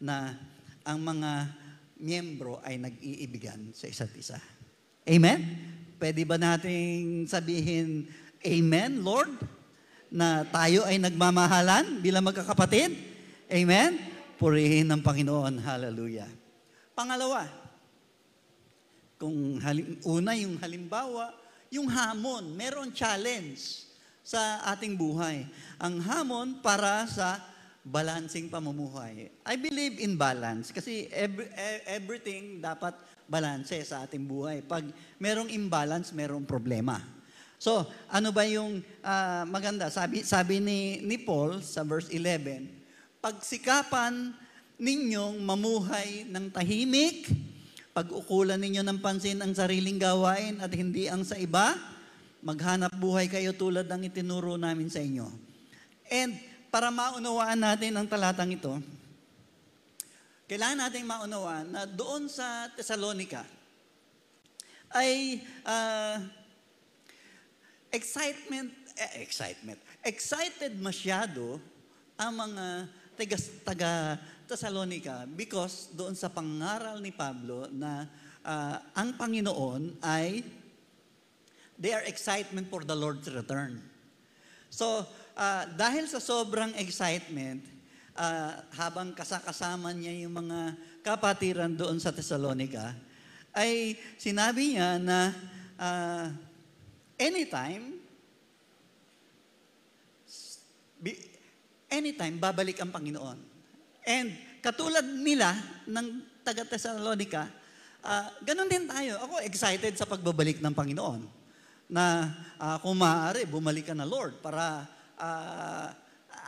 [0.00, 0.40] na
[0.88, 1.52] ang mga
[2.00, 4.40] miyembro ay nag-iibigan sa isa't isa.
[5.04, 5.44] Amen?
[6.00, 8.08] Pwede ba nating sabihin,
[8.40, 9.34] Amen, Lord?
[10.08, 12.96] Na tayo ay nagmamahalan bilang magkakapatid?
[13.50, 14.00] Amen?
[14.38, 15.58] Purihin ng Panginoon.
[15.58, 16.37] Hallelujah.
[16.98, 17.46] Pangalawa,
[19.22, 21.30] kung halim, una yung halimbawa,
[21.70, 23.86] yung hamon, meron challenge
[24.26, 25.46] sa ating buhay.
[25.78, 27.38] Ang hamon para sa
[27.86, 29.30] balancing pamumuhay.
[29.46, 32.98] I believe in balance kasi every, e- everything dapat
[33.30, 34.66] balance sa ating buhay.
[34.66, 34.90] Pag
[35.22, 36.98] merong imbalance, merong problema.
[37.62, 39.86] So, ano ba yung ah, maganda?
[39.86, 44.34] Sabi, sabi ni, ni Paul sa verse 11, pagsikapan
[44.78, 47.26] ninyong mamuhay ng tahimik,
[47.90, 51.74] pag-ukulan ninyo ng pansin ang sariling gawain at hindi ang sa iba,
[52.38, 55.26] maghanap buhay kayo tulad ng itinuro namin sa inyo.
[56.06, 56.38] And
[56.70, 58.78] para maunawaan natin ang talatang ito,
[60.46, 63.42] kailangan natin maunawaan na doon sa Thessalonica
[64.94, 66.22] ay ah,
[67.92, 71.60] excitement, eh, excitement, excited masyado
[72.14, 72.66] ang mga
[73.18, 73.92] taga, taga
[74.48, 78.08] Thessalonica because doon sa pangaral ni Pablo na
[78.40, 80.40] ah, ang Panginoon ay
[81.78, 83.78] they are excitement for the Lord's return.
[84.68, 85.06] So,
[85.38, 87.62] ah, dahil sa sobrang excitement,
[88.18, 90.74] ah, habang kasakasama niya yung mga
[91.06, 92.92] kapatiran doon sa Thessalonica,
[93.54, 95.32] ay sinabi niya na
[95.78, 96.26] ah,
[97.16, 97.96] anytime,
[101.88, 103.47] anytime babalik ang Panginoon.
[104.08, 104.32] And
[104.64, 105.52] katulad nila
[105.84, 107.44] ng taga Thessalonica,
[108.00, 109.20] ah, ganun din tayo.
[109.28, 111.20] Ako excited sa pagbabalik ng Panginoon.
[111.92, 114.88] Na ah, kung maaari, bumalik ka na Lord para
[115.20, 115.92] ah,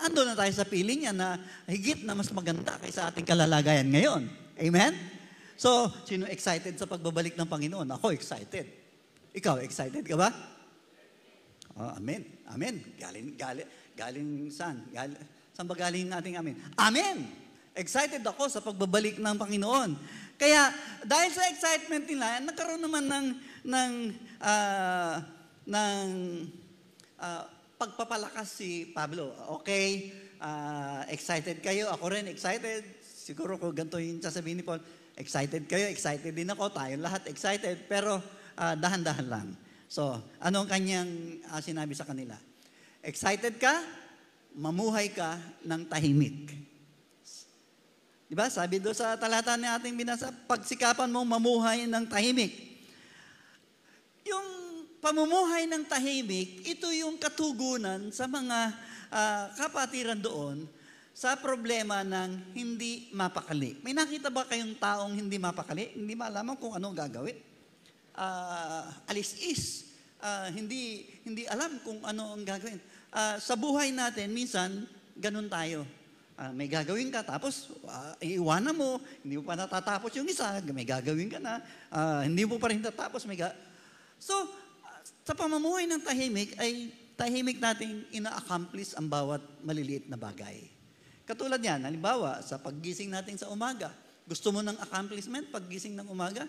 [0.01, 1.37] ando na tayo sa piling niya na
[1.69, 4.25] higit na mas maganda kaysa ating kalalagayan ngayon.
[4.57, 4.97] Amen?
[5.61, 7.89] So, sino excited sa pagbabalik ng Panginoon?
[8.01, 8.65] Ako excited.
[9.37, 10.33] Ikaw, excited ka ba?
[11.77, 12.25] Oh, amen.
[12.49, 12.81] Amen.
[12.97, 14.81] Galing, galing, galing saan?
[14.89, 15.13] Gal,
[15.53, 16.57] saan ba galing ating amen?
[16.81, 17.50] Amen!
[17.79, 19.95] Excited ako sa pagbabalik ng Panginoon.
[20.35, 20.75] Kaya,
[21.07, 23.27] dahil sa excitement nila, nagkaroon naman ng,
[23.63, 23.93] ng,
[24.43, 25.23] ah,
[25.69, 26.07] ng
[27.21, 27.47] ah,
[27.79, 29.31] pagpapalakas si Pablo.
[29.63, 30.11] Okay,
[30.43, 31.93] ah, excited kayo.
[31.95, 32.83] Ako rin excited.
[33.05, 34.83] Siguro ko ganito yung sasabihin ni Paul.
[35.15, 36.73] Excited kayo, excited din ako.
[36.73, 37.87] Tayo lahat excited.
[37.87, 38.19] Pero
[38.59, 39.49] ah, dahan-dahan lang.
[39.87, 42.35] So, ano ang kanyang ah, sinabi sa kanila?
[43.05, 43.81] Excited ka?
[44.59, 46.70] Mamuhay ka ng tahimik.
[48.31, 48.47] Di ba?
[48.47, 52.55] Sabi doon sa talata ni ating binasa, pagsikapan mong mamuhay ng tahimik.
[54.23, 54.47] Yung
[55.03, 58.59] pamumuhay ng tahimik, ito yung katugunan sa mga
[59.11, 60.63] ah, kapatiran doon
[61.11, 63.83] sa problema ng hindi mapakali.
[63.83, 65.99] May nakita ba kayong taong hindi mapakali?
[65.99, 67.35] Hindi malaman kung ano gagawin.
[68.15, 69.91] Ah, alis-is.
[70.23, 72.79] Ah, hindi hindi alam kung ano ang gagawin.
[73.11, 74.87] Ah, sa buhay natin, minsan,
[75.19, 75.83] ganun tayo.
[76.41, 80.89] Ah, may gagawin ka, tapos ah, iiwanan mo, hindi mo pa natatapos yung isa, may
[80.89, 81.61] gagawin ka na,
[81.93, 83.53] ah, hindi mo pa rin tatapos, may ga-
[84.17, 84.33] So,
[84.81, 90.65] ah, sa pamumuhay ng tahimik, ay tahimik nating ina-accomplish ang bawat maliliit na bagay.
[91.29, 93.93] Katulad yan, halimbawa, sa paggising natin sa umaga,
[94.25, 96.49] gusto mo ng accomplishment paggising ng umaga,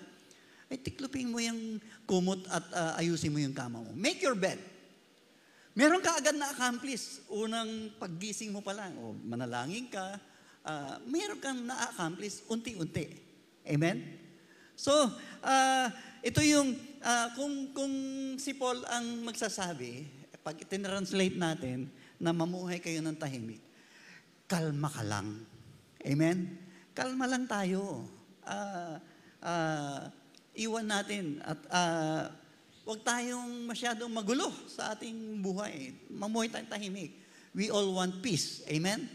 [0.71, 3.91] ay tiklupin mo yung kumot at ah, ayusin mo yung kama mo.
[3.91, 4.55] Make your bed.
[5.71, 7.23] Meron ka agad na accomplish.
[7.31, 10.19] Unang paggising mo pa lang, o manalangin ka,
[10.67, 13.07] ah, meron kang na-accomplish unti-unti.
[13.63, 14.03] Amen?
[14.75, 14.91] So,
[15.39, 15.87] ah,
[16.19, 17.93] ito yung, ah, kung, kung
[18.35, 20.05] si Paul ang magsasabi,
[20.41, 21.87] pag itinranslate natin,
[22.21, 23.61] na mamuhay kayo ng tahimik,
[24.45, 25.41] kalma ka lang.
[26.05, 26.57] Amen?
[26.93, 28.05] Kalma lang tayo.
[28.45, 29.01] Ah,
[29.41, 30.01] ah,
[30.53, 32.23] iwan natin at ah,
[32.81, 35.93] Huwag tayong masyadong magulo sa ating buhay.
[36.09, 37.13] Mamuhay tayong tahimik.
[37.53, 38.65] We all want peace.
[38.65, 39.05] Amen?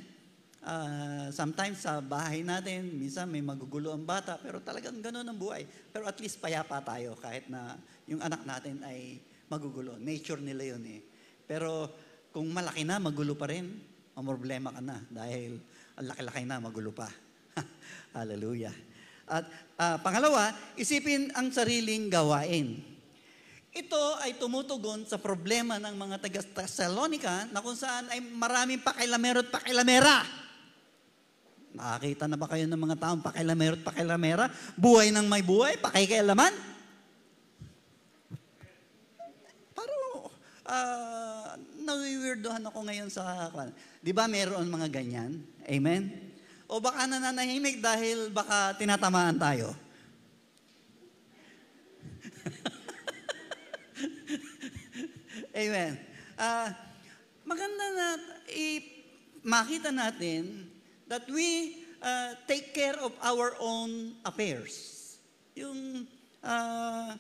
[0.63, 5.67] Ah, sometimes sa bahay natin, minsan may magugulo ang bata, pero talagang gano'n ang buhay.
[5.91, 7.75] Pero at least payapa tayo kahit na
[8.07, 9.19] yung anak natin ay
[9.51, 9.99] magugulo.
[9.99, 11.03] Nature nila yun eh.
[11.47, 11.91] Pero
[12.31, 13.83] kung malaki na, magulo pa rin,
[14.15, 15.59] problema ka na dahil
[15.99, 17.11] ang laki-laki na, magulo pa.
[18.17, 18.75] Hallelujah.
[19.27, 22.96] At ah, pangalawa, isipin ang sariling gawain.
[23.77, 29.45] Ito ay tumutugon sa problema ng mga taga Thessalonica na kung saan ay maraming pakailamero
[29.45, 30.25] at pakilamera.
[31.77, 34.49] Nakakita na ba kayo ng mga taong pakailamero at pakilamera?
[34.81, 36.57] Buhay ng may buhay, pakikialaman?
[39.77, 40.25] Parang,
[40.73, 41.53] uh,
[41.85, 43.53] nawiwirdohan ako ngayon sa,
[44.01, 45.37] di ba meron mga ganyan?
[45.69, 46.33] Amen?
[46.65, 49.77] O baka nananahimik dahil baka tinatamaan tayo?
[55.57, 55.97] Amen.
[56.37, 56.69] Ah,
[57.49, 58.09] maganda na
[58.53, 58.85] i-
[59.41, 60.69] makita natin
[61.09, 65.17] that we ah, take care of our own affairs.
[65.57, 66.05] Yung
[66.45, 67.17] ah,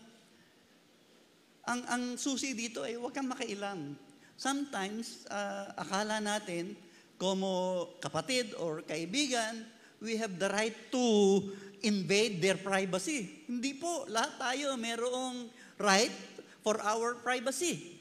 [1.64, 3.97] ang ang susi dito ay huwag kang makailam.
[4.37, 6.76] Sometimes ah, akala natin
[7.16, 9.64] como kapatid or kaibigan,
[10.05, 11.41] we have the right to
[11.80, 13.49] invade their privacy.
[13.49, 15.49] Hindi po, lahat tayo mayroong
[15.80, 16.12] right
[16.61, 17.95] for our privacy.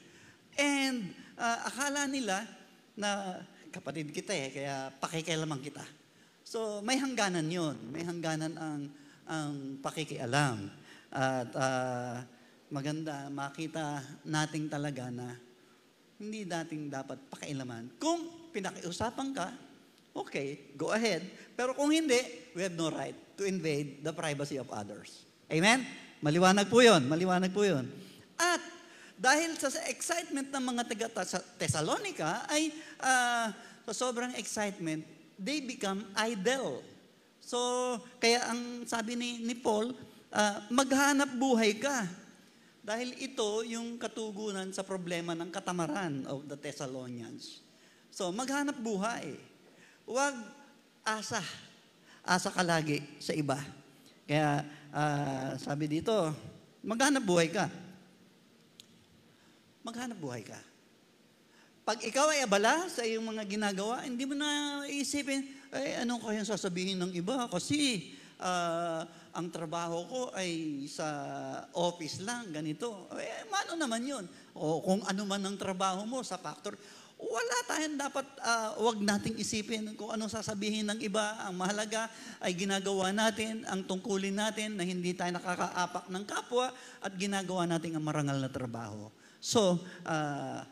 [0.56, 2.44] And ah, akala nila
[2.96, 5.84] na kapatid kita eh, kaya pakikialaman kita.
[6.42, 8.88] So may hangganan yon, may hangganan ang
[9.28, 10.68] ang pakikialam.
[11.12, 12.24] At ah,
[12.72, 15.36] maganda makita nating talaga na
[16.16, 17.92] hindi dating dapat pakialaman.
[18.00, 19.52] Kung pinakiusapan ka,
[20.16, 21.20] okay, go ahead.
[21.52, 22.16] Pero kung hindi,
[22.56, 25.28] we have no right to invade the privacy of others.
[25.52, 25.84] Amen?
[26.24, 27.84] Maliwanag po yun, maliwanag po yun.
[28.40, 28.60] At
[29.16, 31.08] dahil sa, excitement ng mga taga
[31.56, 32.68] Thessalonica ay
[33.00, 33.48] ah,
[33.88, 35.00] sa sobrang excitement,
[35.40, 36.84] they become idle.
[37.40, 37.58] So,
[38.20, 39.96] kaya ang sabi ni, ni Paul,
[40.28, 42.04] ah, maghanap buhay ka.
[42.86, 47.64] Dahil ito yung katugunan sa problema ng katamaran of the Thessalonians.
[48.12, 49.34] So, maghanap buhay.
[50.06, 50.36] Huwag
[51.02, 51.42] asa.
[52.22, 53.58] Asa ka lagi sa iba.
[54.28, 54.60] Kaya,
[54.92, 56.12] ah, sabi dito,
[56.84, 57.85] maghanap buhay ka
[59.86, 60.58] maghanap buhay ka.
[61.86, 66.42] Pag ikaw ay abala sa iyong mga ginagawa, hindi mo na isipin, ay ano kaya
[66.42, 67.46] sasabihin ng iba?
[67.46, 68.10] Kasi
[68.42, 71.06] ah, ang trabaho ko ay sa
[71.78, 73.06] office lang, ganito.
[73.14, 74.24] Eh, mano naman yun?
[74.58, 76.74] O kung ano man ang trabaho mo sa factor,
[77.16, 81.38] wala tayong dapat, ah, wag nating isipin kung ano sasabihin ng iba.
[81.46, 82.10] Ang mahalaga
[82.42, 87.94] ay ginagawa natin, ang tungkulin natin na hindi tayo nakakaapak ng kapwa at ginagawa natin
[87.94, 89.08] ang marangal na trabaho.
[89.46, 90.66] So, ah,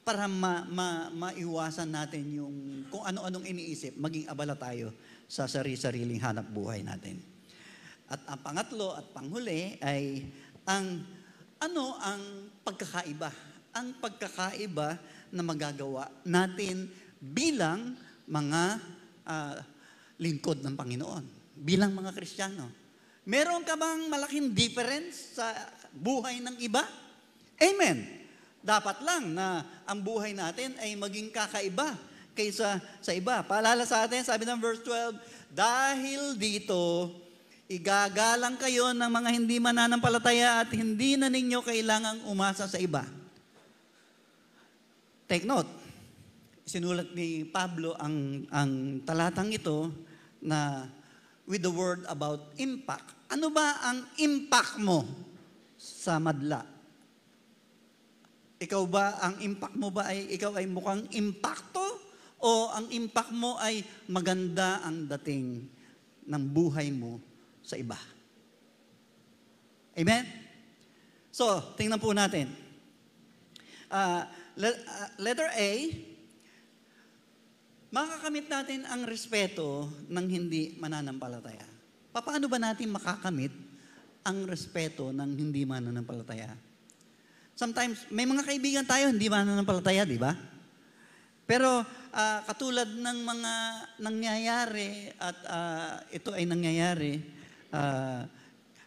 [0.00, 2.56] para ma, ma, maiwasan natin yung
[2.88, 4.88] kung ano-anong iniisip, maging abala tayo
[5.28, 7.20] sa sarili-sariling hanap buhay natin.
[8.08, 10.24] At ang pangatlo at panghuli ay
[10.64, 11.04] ang
[11.60, 13.28] ano ang pagkakaiba?
[13.76, 14.96] Ang pagkakaiba
[15.36, 16.88] na magagawa natin
[17.20, 18.80] bilang mga
[19.28, 19.60] ah,
[20.16, 22.64] lingkod ng Panginoon, bilang mga Kristiyano.
[23.28, 25.52] Meron ka bang malaking difference sa
[25.92, 26.80] buhay ng iba?
[27.60, 28.08] Amen.
[28.64, 31.96] Dapat lang na ang buhay natin ay maging kakaiba
[32.32, 33.44] kaysa sa iba.
[33.44, 35.16] Paalala sa atin, sabi ng verse 12,
[35.52, 37.12] dahil dito,
[37.70, 43.04] igagalang kayo ng mga hindi mananampalataya at hindi na ninyo kailangang umasa sa iba.
[45.30, 45.70] Take note,
[46.66, 49.92] sinulat ni Pablo ang, ang talatang ito
[50.42, 50.90] na
[51.46, 53.14] with the word about impact.
[53.30, 55.06] Ano ba ang impact mo
[55.78, 56.79] sa madla?
[58.60, 61.80] Ikaw ba, ang impact mo ba ay, ikaw ay mukhang impacto?
[62.40, 65.64] O ang impact mo ay maganda ang dating
[66.28, 67.16] ng buhay mo
[67.64, 67.96] sa iba?
[69.96, 70.24] Amen?
[71.32, 72.52] So, tingnan po natin.
[73.88, 74.28] Uh,
[74.60, 74.80] le-
[75.16, 75.70] letter A,
[77.88, 81.64] makakamit natin ang respeto ng hindi mananampalataya.
[82.12, 83.56] Paano ba natin makakamit
[84.20, 86.69] ang respeto ng hindi mananampalataya?
[87.60, 90.32] Sometimes, may mga kaibigan tayo, hindi mananampalataya, di ba?
[91.44, 93.52] Pero uh, katulad ng mga
[94.00, 97.20] nangyayari at uh, ito ay nangyayari,
[97.68, 98.24] uh,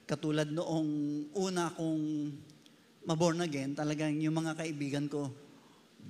[0.09, 0.89] katulad noong
[1.37, 2.33] una kong
[3.05, 5.29] maborn again, talagang yung mga kaibigan ko,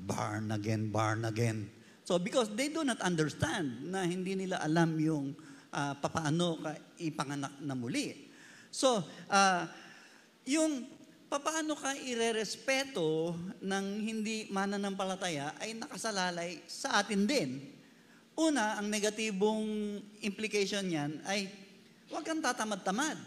[0.07, 1.67] born again, born again.
[2.07, 5.35] So because they do not understand na hindi nila alam yung
[5.67, 8.31] uh, papaano ka ipanganak na muli.
[8.71, 9.67] So, uh,
[10.47, 10.92] yung
[11.39, 17.49] paano ka irerespeto ng hindi mananampalataya ay nakasalalay sa atin din.
[18.33, 21.45] Una, ang negatibong implication niyan ay
[22.09, 23.17] huwag kang tatamad-tamad.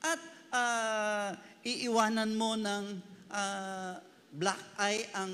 [0.00, 0.20] At
[0.54, 1.30] uh,
[1.66, 2.84] iiwanan mo ng
[3.30, 3.92] uh,
[4.30, 5.32] black eye ang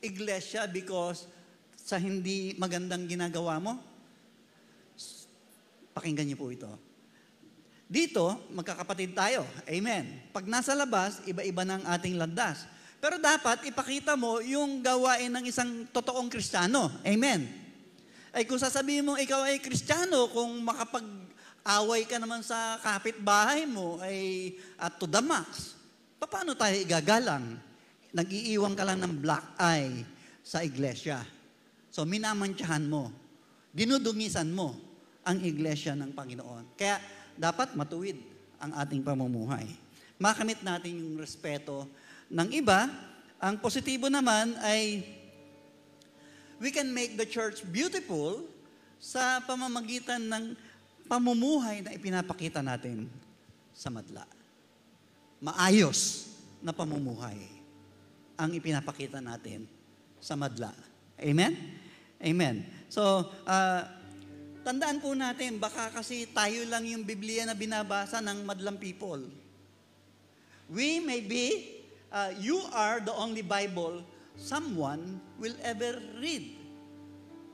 [0.00, 1.26] iglesia because
[1.74, 3.74] sa hindi magandang ginagawa mo?
[5.90, 6.89] Pakinggan niyo po ito.
[7.90, 9.42] Dito, magkakapatid tayo.
[9.66, 10.30] Amen.
[10.30, 12.62] Pag nasa labas, iba-iba ng ating landas.
[13.02, 16.86] Pero dapat ipakita mo yung gawain ng isang totoong kristyano.
[17.02, 17.50] Amen.
[18.30, 24.54] Ay kung sasabihin mo ikaw ay kristyano, kung makapag-away ka naman sa kapitbahay mo ay
[24.78, 25.74] at to the max,
[26.22, 27.58] paano tayo igagalang?
[28.14, 30.06] Nag-iiwan ka lang ng black eye
[30.46, 31.26] sa iglesia.
[31.90, 33.10] So minamantyahan mo,
[33.74, 34.78] dinudungisan mo
[35.26, 36.78] ang iglesia ng Panginoon.
[36.78, 37.02] Kaya
[37.40, 38.20] dapat matuwid
[38.60, 39.64] ang ating pamumuhay.
[40.20, 41.88] Makamit natin yung respeto
[42.28, 42.92] ng iba.
[43.40, 45.00] Ang positibo naman ay
[46.60, 48.44] we can make the church beautiful
[49.00, 50.52] sa pamamagitan ng
[51.08, 53.08] pamumuhay na ipinapakita natin
[53.72, 54.28] sa madla.
[55.40, 56.28] Maayos
[56.60, 57.40] na pamumuhay
[58.36, 59.64] ang ipinapakita natin
[60.20, 60.76] sa madla.
[61.16, 61.56] Amen?
[62.20, 62.68] Amen.
[62.92, 63.99] So, uh,
[64.60, 69.24] Tandaan po natin, baka kasi tayo lang yung Biblia na binabasa ng madlang people.
[70.68, 71.80] We may be,
[72.12, 74.04] uh, you are the only Bible
[74.36, 76.60] someone will ever read.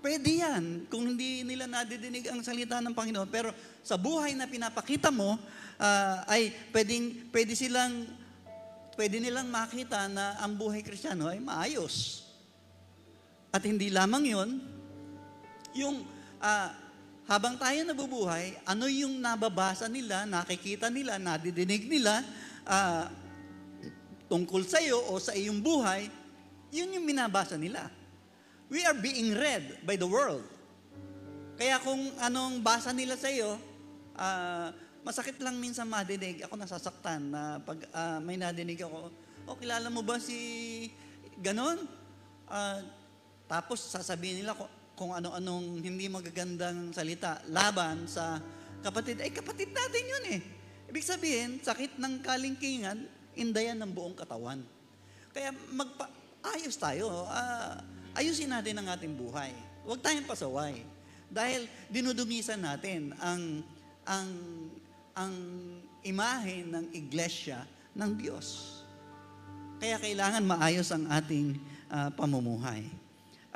[0.02, 3.30] Pwede yan kung hindi nila nadidinig ang salita ng Panginoon.
[3.30, 5.38] Pero sa buhay na pinapakita mo,
[5.78, 8.06] uh, ay pwedeng, pwede silang,
[8.98, 12.26] pwede nilang makita na ang buhay kristyano ay maayos.
[13.54, 14.50] At hindi lamang yon
[15.74, 16.02] yung
[16.42, 16.70] uh,
[17.26, 22.22] habang tayo nabubuhay, ano yung nababasa nila, nakikita nila, nadidinig nila
[22.62, 23.10] uh,
[24.30, 26.06] tungkol sa iyo o sa iyong buhay,
[26.70, 27.90] yun yung binabasa nila.
[28.70, 30.46] We are being read by the world.
[31.58, 33.58] Kaya kung anong basa nila sa iyo,
[34.14, 34.70] uh,
[35.02, 36.46] masakit lang minsan madinig.
[36.46, 39.10] Ako nasasaktan na pag uh, may nadinig ako,
[39.50, 40.38] oh, kilala mo ba si
[41.42, 41.90] ganon?
[42.46, 42.82] Uh,
[43.50, 44.54] tapos sasabihin nila,
[44.96, 48.40] kung ano-anong hindi magagandang salita laban sa
[48.80, 50.40] kapatid, ay kapatid natin yun eh.
[50.88, 53.04] Ibig sabihin, sakit ng kalingkingan,
[53.36, 54.64] indayan ng buong katawan.
[55.36, 56.08] Kaya magpa
[56.56, 57.76] ayos tayo, uh,
[58.16, 59.52] ayusin natin ang ating buhay.
[59.84, 60.80] Huwag tayong pasaway.
[61.28, 63.60] Dahil dinudumisan natin ang
[64.06, 64.30] ang
[65.12, 65.34] ang
[66.06, 68.80] imahe ng iglesia ng Diyos.
[69.76, 71.60] Kaya kailangan maayos ang ating
[71.92, 72.86] uh, pamumuhay.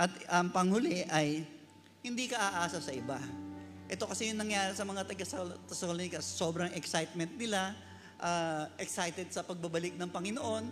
[0.00, 1.44] At ang um, panghuli ay,
[2.00, 3.20] hindi ka aasa sa iba.
[3.84, 7.76] Ito kasi yung nangyari sa mga taga-Thessalonica, sobrang excitement nila,
[8.16, 10.64] uh, excited sa pagbabalik ng Panginoon,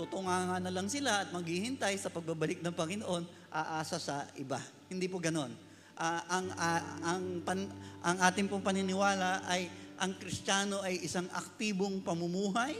[0.00, 4.56] tutunganga na lang sila at maghihintay sa pagbabalik ng Panginoon, aasa sa iba.
[4.88, 5.52] Hindi po ganon.
[6.00, 7.60] Uh, ang, uh, ang, pan,
[8.00, 9.68] ang ating pong paniniwala ay
[10.00, 12.72] ang Kristiyano ay isang aktibong pamumuhay,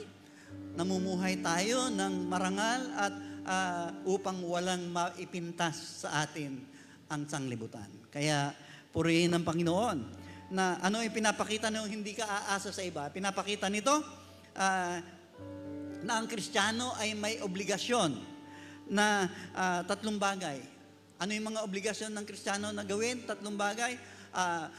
[0.80, 3.12] namumuhay tayo ng marangal at
[3.50, 6.62] uh, upang walang maipintas sa atin
[7.10, 7.90] ang sanglibutan.
[8.14, 8.54] Kaya
[8.94, 9.98] purihin ng Panginoon
[10.54, 13.10] na ano yung pinapakita nyo hindi ka aasa sa iba.
[13.10, 13.98] Pinapakita nito,
[14.54, 14.98] uh,
[16.00, 18.16] na ang Kristiyano ay may obligasyon
[18.90, 20.58] na ah, tatlong bagay.
[21.20, 23.22] Ano yung mga obligasyon ng Kristiyano na gawin?
[23.28, 24.00] Tatlong bagay.
[24.32, 24.72] Ah,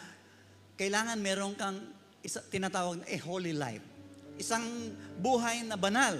[0.75, 1.77] kailangan meron kang
[2.25, 3.85] isa, tinatawag na a holy life.
[4.41, 4.65] Isang
[5.21, 6.17] buhay na banal.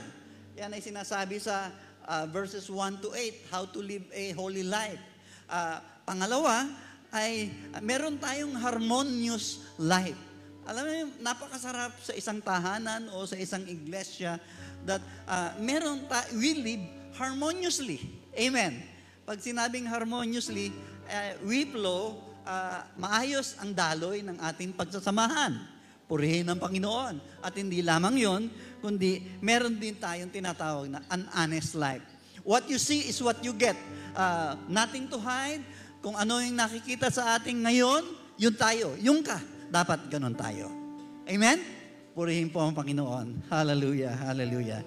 [0.56, 1.74] Yan ay sinasabi sa
[2.12, 5.00] ah, verses 1 to 8, how to live a holy life.
[5.48, 6.68] Ah, pangalawa
[7.16, 10.20] ay ah, meron tayong harmonious life.
[10.68, 10.94] Alam mo,
[11.24, 14.36] napakasarap sa isang tahanan o sa isang iglesia
[14.84, 16.84] that ah, meron ta we live
[17.16, 18.04] harmoniously.
[18.36, 18.84] Amen.
[19.24, 20.76] Pag sinabing harmoniously,
[21.08, 25.71] eh, we flow, ah, maayos ang daloy ng ating pagsasamahan.
[26.12, 27.40] Purihin ang Panginoon.
[27.40, 28.52] At hindi lamang yon,
[28.84, 32.04] kundi meron din tayong tinatawag na an honest life.
[32.44, 33.80] What you see is what you get.
[34.12, 35.64] Ah, nothing to hide.
[36.04, 38.04] Kung ano yung nakikita sa ating ngayon,
[38.36, 38.92] yun tayo.
[39.00, 39.40] Yung ka.
[39.72, 40.68] Dapat ganun tayo.
[41.32, 41.64] Amen?
[42.12, 43.48] Purihin po ang Panginoon.
[43.48, 44.84] Hallelujah, hallelujah.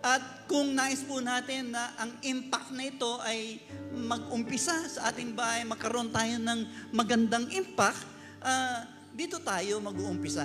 [0.00, 3.60] At kung nais po natin na ang impact na ito ay
[3.92, 6.60] mag-umpisa sa ating bahay, magkaroon tayo ng
[6.96, 8.08] magandang impact,
[8.40, 10.42] ah, dito tayo mag-uumpisa.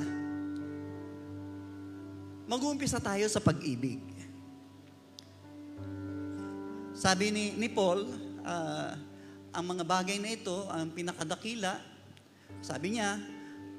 [2.45, 3.97] Mag-uumpisa tayo sa pag-ibig.
[6.93, 8.05] Sabi ni, ni Paul,
[8.45, 8.93] ah,
[9.49, 11.81] ang mga bagay na ito, ang pinakadakila,
[12.61, 13.17] sabi niya,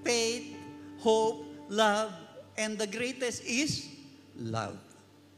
[0.02, 0.58] faith,
[0.98, 2.10] hope, love,
[2.58, 3.86] and the greatest is
[4.34, 4.74] love.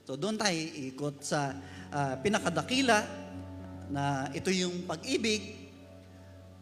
[0.09, 1.53] So doon tayo ikot sa
[1.93, 3.05] ah, pinakadakila
[3.93, 5.61] na ito yung pag-ibig.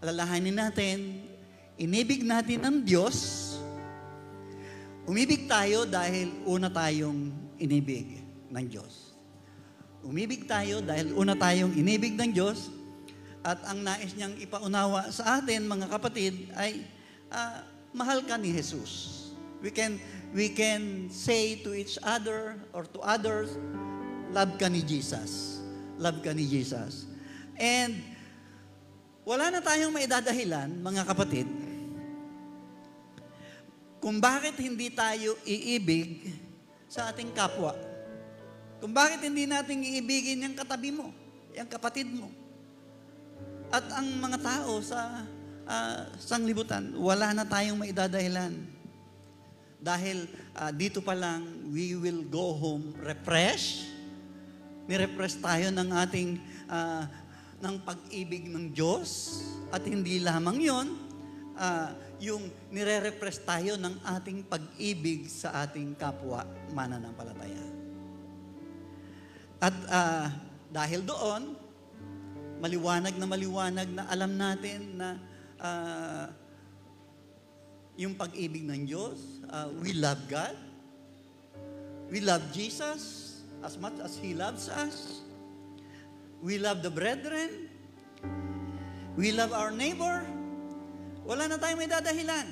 [0.03, 1.30] Alalahanin natin,
[1.81, 3.49] inibig natin ang Diyos.
[5.09, 8.21] Umibig tayo dahil una tayong inibig
[8.53, 9.17] ng Diyos.
[10.05, 12.69] Umibig tayo dahil una tayong inibig ng Diyos
[13.41, 16.85] at ang nais niyang ipaunawa sa atin, mga kapatid, ay
[17.33, 17.65] ah,
[17.97, 19.17] mahal ka ni Jesus.
[19.65, 19.97] We can
[20.37, 23.57] we can say to each other or to others,
[24.33, 25.61] love ka ni Jesus.
[25.97, 27.09] Love ka ni Jesus.
[27.61, 28.01] And
[29.25, 31.45] wala na tayong maidadahilan, mga kapatid,
[34.01, 36.33] kung bakit hindi tayo iibig
[36.89, 37.77] sa ating kapwa.
[38.81, 41.13] Kung bakit hindi natin iibigin yung katabi mo,
[41.53, 42.33] yung kapatid mo.
[43.71, 45.23] At ang mga tao sa
[45.69, 48.57] ah, sanglibutan, wala na tayong maidadahilan.
[49.79, 50.27] Dahil
[50.57, 53.87] ah, dito pa lang, we will go home refreshed.
[54.89, 57.05] Ni-refresh tayo ng ating ah,
[57.61, 59.45] ng pag-ibig ng Diyos.
[59.71, 60.89] At hindi lamang yon,
[61.55, 66.45] ah, yung nire-refresh tayo ng ating pag-ibig sa ating kapwa
[66.77, 67.65] mananampalataya.
[69.61, 70.29] At ah,
[70.69, 71.57] dahil doon,
[72.61, 75.09] maliwanag na maliwanag na alam natin na
[75.57, 76.29] ah,
[77.97, 80.57] yung pag-ibig ng Diyos, ah, we love God,
[82.13, 83.29] we love Jesus
[83.65, 85.25] as much as He loves us,
[86.45, 87.69] we love the brethren,
[89.17, 90.25] we love our neighbor,
[91.31, 92.47] wala na tayong may dadahilan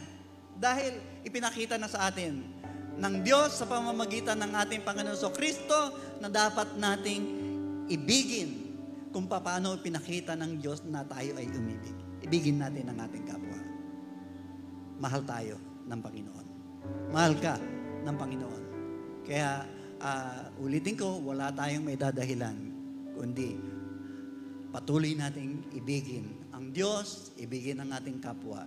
[0.55, 2.47] dahil ipinakita na sa atin
[2.95, 7.23] ng Diyos sa pamamagitan ng ating Panginoon so Kristo na dapat nating
[7.91, 8.71] ibigin
[9.11, 11.97] kung paano pinakita ng Diyos na tayo ay umibig.
[12.23, 13.59] Ibigin natin ang ating kapwa.
[15.03, 15.59] Mahal tayo
[15.91, 16.47] ng Panginoon.
[17.11, 17.59] Mahal ka
[18.07, 18.63] ng Panginoon.
[19.27, 19.67] Kaya
[19.99, 22.55] ah, ulitin ko, wala tayong may dadahilan,
[23.19, 23.59] kundi
[24.71, 26.38] patuloy nating ibigin
[26.79, 28.63] Diyos, ibigin ang ating kapwa,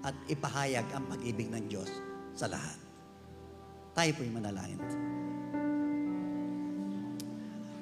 [0.00, 1.92] at ipahayag ang pag-ibig ng Diyos
[2.32, 2.80] sa lahat.
[3.92, 4.80] Tayo po'y manalangin.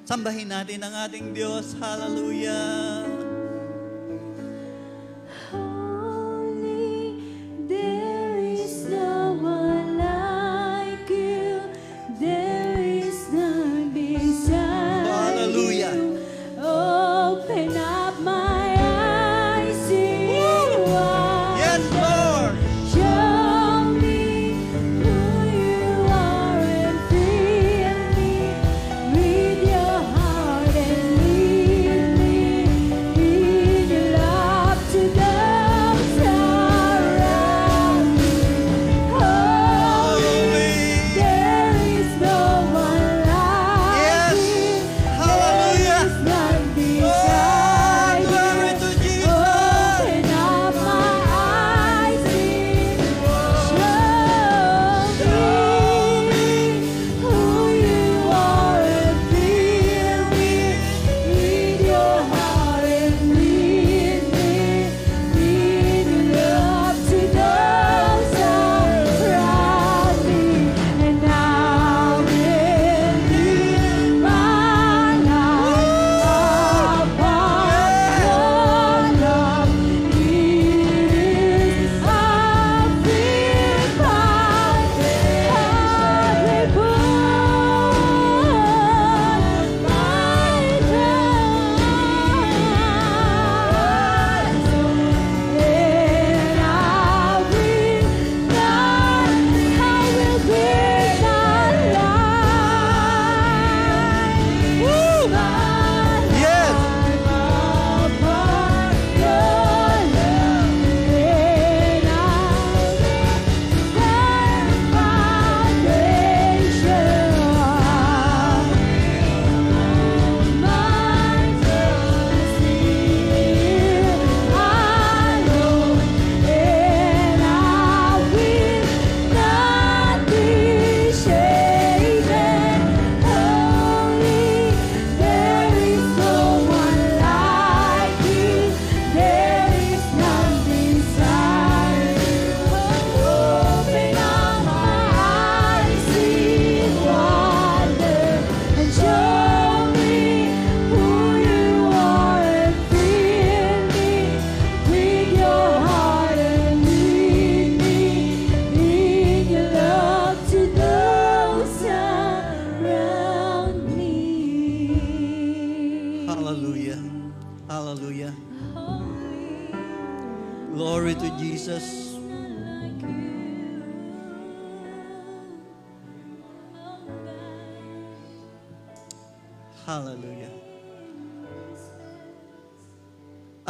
[0.03, 1.79] Sambahin natin ang ating Diyos.
[1.79, 3.28] Hallelujah!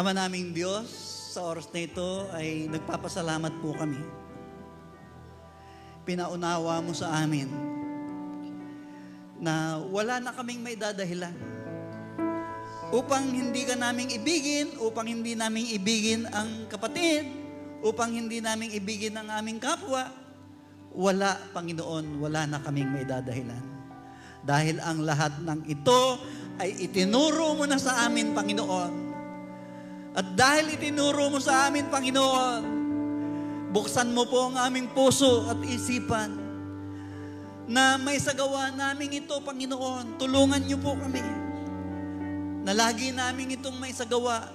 [0.09, 0.89] Ama naming Diyos,
[1.37, 4.01] sa oras na ito ay nagpapasalamat po kami.
[6.01, 7.45] Pinaunawa mo sa amin
[9.37, 11.37] na wala na kaming may dadahilan
[12.89, 17.29] upang hindi ka naming ibigin, upang hindi naming ibigin ang kapatid,
[17.85, 20.09] upang hindi naming ibigin ang aming kapwa,
[20.89, 23.61] wala, Panginoon, wala na kaming may dadahilan.
[24.41, 26.17] Dahil ang lahat ng ito
[26.57, 29.08] ay itinuro mo na sa amin, Panginoon.
[30.17, 32.61] At dahil itinuro mo sa amin, Panginoon,
[33.69, 36.33] buksan mo po ang aming puso at isipan
[37.69, 40.17] na may sagawa namin ito, Panginoon.
[40.17, 41.21] Tulungan niyo po kami
[42.65, 44.49] na lagi namin itong may sagawa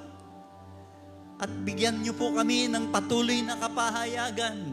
[1.39, 4.71] at bigyan niyo po kami ng patuloy na kapahayagan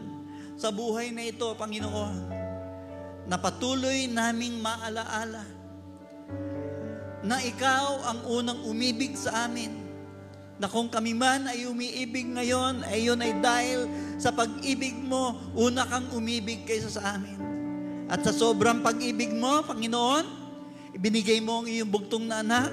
[0.54, 2.16] sa buhay na ito, Panginoon,
[3.26, 5.42] na patuloy naming maalaala
[7.22, 9.81] na ikaw ang unang umibig sa amin,
[10.60, 13.88] na kung kami man ay umiibig ngayon, ay yun ay dahil
[14.20, 17.38] sa pag-ibig mo, una kang umibig kaysa sa amin.
[18.12, 20.24] At sa sobrang pag-ibig mo, Panginoon,
[20.92, 22.68] ibinigay mo ang iyong bugtong na anak,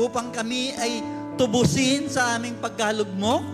[0.00, 1.04] upang kami ay
[1.36, 3.44] tubusin sa aming pagkalugmok,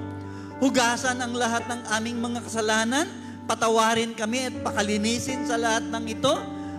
[0.62, 3.06] hugasan ang lahat ng aming mga kasalanan,
[3.50, 6.34] patawarin kami at pakalinisin sa lahat ng ito,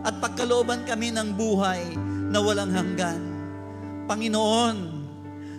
[0.05, 1.81] at pagkalooban kami ng buhay
[2.29, 3.21] na walang hanggan.
[4.05, 4.94] Panginoon,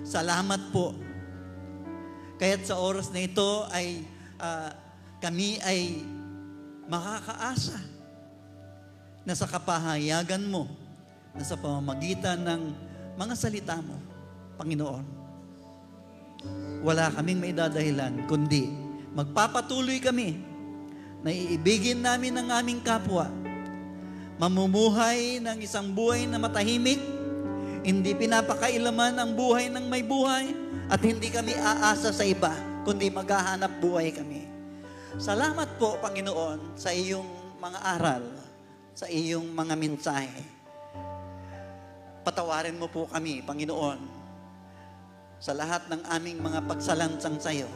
[0.06, 0.94] salamat po.
[2.38, 4.06] Kaya't sa oras na ito ay
[4.38, 4.70] ah,
[5.18, 6.06] kami ay
[6.86, 7.82] makakaasa
[9.26, 10.70] na sa kapahayagan mo,
[11.34, 12.62] na sa pamamagitan ng
[13.18, 13.98] mga salita mo,
[14.54, 15.02] Panginoon,
[16.86, 18.70] wala kaming may dadahilan, kundi
[19.16, 20.38] magpapatuloy kami
[21.26, 23.26] na iibigin namin ang aming kapwa,
[24.38, 27.02] mamumuhay ng isang buhay na matahimik,
[27.86, 30.50] hindi pinapakailaman ang buhay ng may buhay,
[30.90, 32.50] at hindi kami aasa sa iba,
[32.82, 34.42] kundi maghahanap buhay kami.
[35.22, 38.26] Salamat po, Panginoon, sa iyong mga aral,
[38.90, 40.42] sa iyong mga mensahe.
[42.26, 44.02] Patawarin mo po kami, Panginoon,
[45.38, 47.70] sa lahat ng aming mga pagsalansang sa iyo,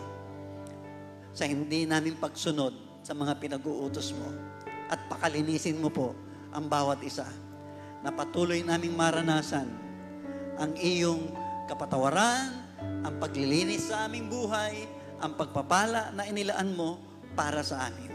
[1.30, 2.74] sa hindi namin pagsunod
[3.06, 4.26] sa mga pinag-uutos mo,
[4.90, 6.18] at pakalinisin mo po
[6.50, 7.30] ang bawat isa,
[8.02, 9.89] na patuloy naming maranasan
[10.60, 11.32] ang iyong
[11.64, 12.52] kapatawaran,
[13.00, 14.84] ang paglilinis sa aming buhay,
[15.16, 17.00] ang pagpapala na inilaan mo
[17.32, 18.12] para sa amin.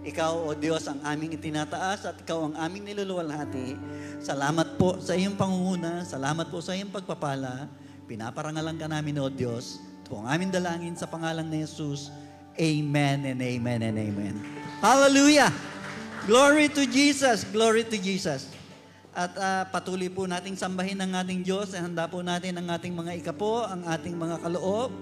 [0.00, 3.76] Ikaw, O Diyos, ang aming itinataas at ikaw ang aming niluluwalhati.
[4.22, 6.08] Salamat po sa iyong pangunguna.
[6.08, 7.68] Salamat po sa iyong pagpapala.
[8.08, 9.82] Pinaparangalan ka namin, O Diyos.
[10.06, 12.08] Ito ang aming dalangin sa pangalan ni Jesus.
[12.56, 14.34] Amen and amen and amen.
[14.80, 15.52] Hallelujah!
[16.24, 17.44] Glory to Jesus!
[17.48, 18.59] Glory to Jesus!
[19.10, 21.74] At ah, patuloy po nating sambahin ang ating Diyos.
[21.74, 24.94] Handa po natin ang ating mga ikapo, ang ating mga kaloob,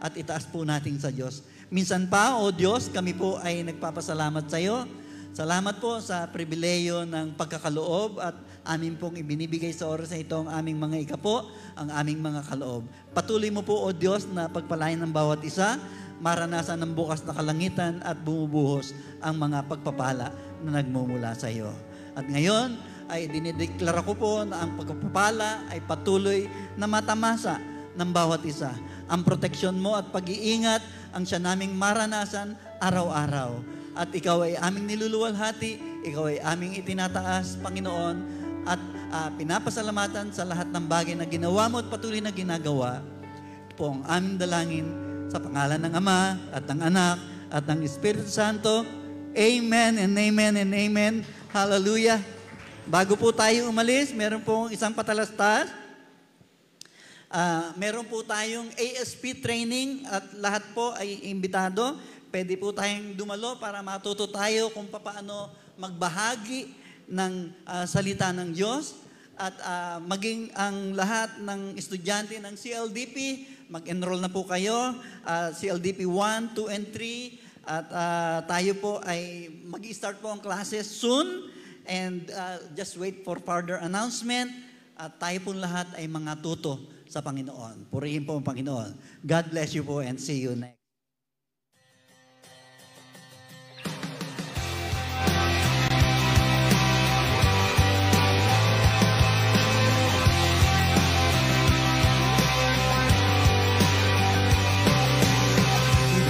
[0.00, 1.44] at itaas po natin sa Diyos.
[1.68, 4.88] Minsan pa, O Diyos, kami po ay nagpapasalamat sa iyo.
[5.30, 8.34] Salamat po sa pribileyo ng pagkakaloob at
[8.66, 11.46] amin pong ibinibigay sa oras na ito ang aming mga ikapo,
[11.78, 12.82] ang aming mga kaloob.
[13.14, 15.78] Patuloy mo po, O Diyos, na pagpalain ng bawat isa,
[16.18, 18.90] maranasan ng bukas na kalangitan at bumubuhos
[19.22, 20.34] ang mga pagpapala
[20.66, 21.70] na nagmumula sa iyo.
[22.18, 22.74] At ngayon,
[23.10, 26.46] ay dinideklara ko po na ang pagpapala ay patuloy
[26.78, 27.58] na matamasa
[27.98, 28.70] ng bawat isa.
[29.10, 30.80] Ang proteksyon mo at pag-iingat
[31.10, 33.58] ang siya naming maranasan araw-araw.
[33.98, 38.16] At ikaw ay aming niluluwalhati, ikaw ay aming itinataas, Panginoon,
[38.64, 38.80] at
[39.10, 43.02] ah, pinapasalamatan sa lahat ng bagay na ginawa mo at patuloy na ginagawa.
[43.74, 44.86] Po ang aming dalangin
[45.26, 46.20] sa pangalan ng Ama
[46.54, 47.18] at ng Anak
[47.50, 48.86] at ng Espiritu Santo.
[49.34, 51.14] Amen and amen and amen.
[51.50, 52.39] Hallelujah.
[52.90, 55.70] Bago po tayo umalis, meron pong isang patalastas.
[57.30, 61.94] Ah, meron po tayong ASP training at lahat po ay imbitado.
[62.34, 66.74] Pwede po tayong dumalo para matuto tayo kung paano magbahagi
[67.06, 68.98] ng ah, salita ng Diyos.
[69.38, 74.98] At ah, maging ang lahat ng estudyante ng CLDP, mag-enroll na po kayo.
[75.22, 77.38] Ah, CLDP 1, 2, and 3.
[77.70, 81.59] At ah, tayo po ay mag-start po ang classes soon.
[81.90, 84.54] and uh, just wait for further announcement
[84.94, 86.78] at tayo pong lahat ay mga tuto
[87.10, 87.90] sa Panginoon.
[87.90, 88.94] Purihin po ang Panginoon.
[89.26, 90.78] God bless you po and see you next.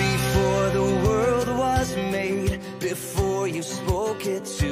[0.01, 4.70] Before the world was made, before you spoke it to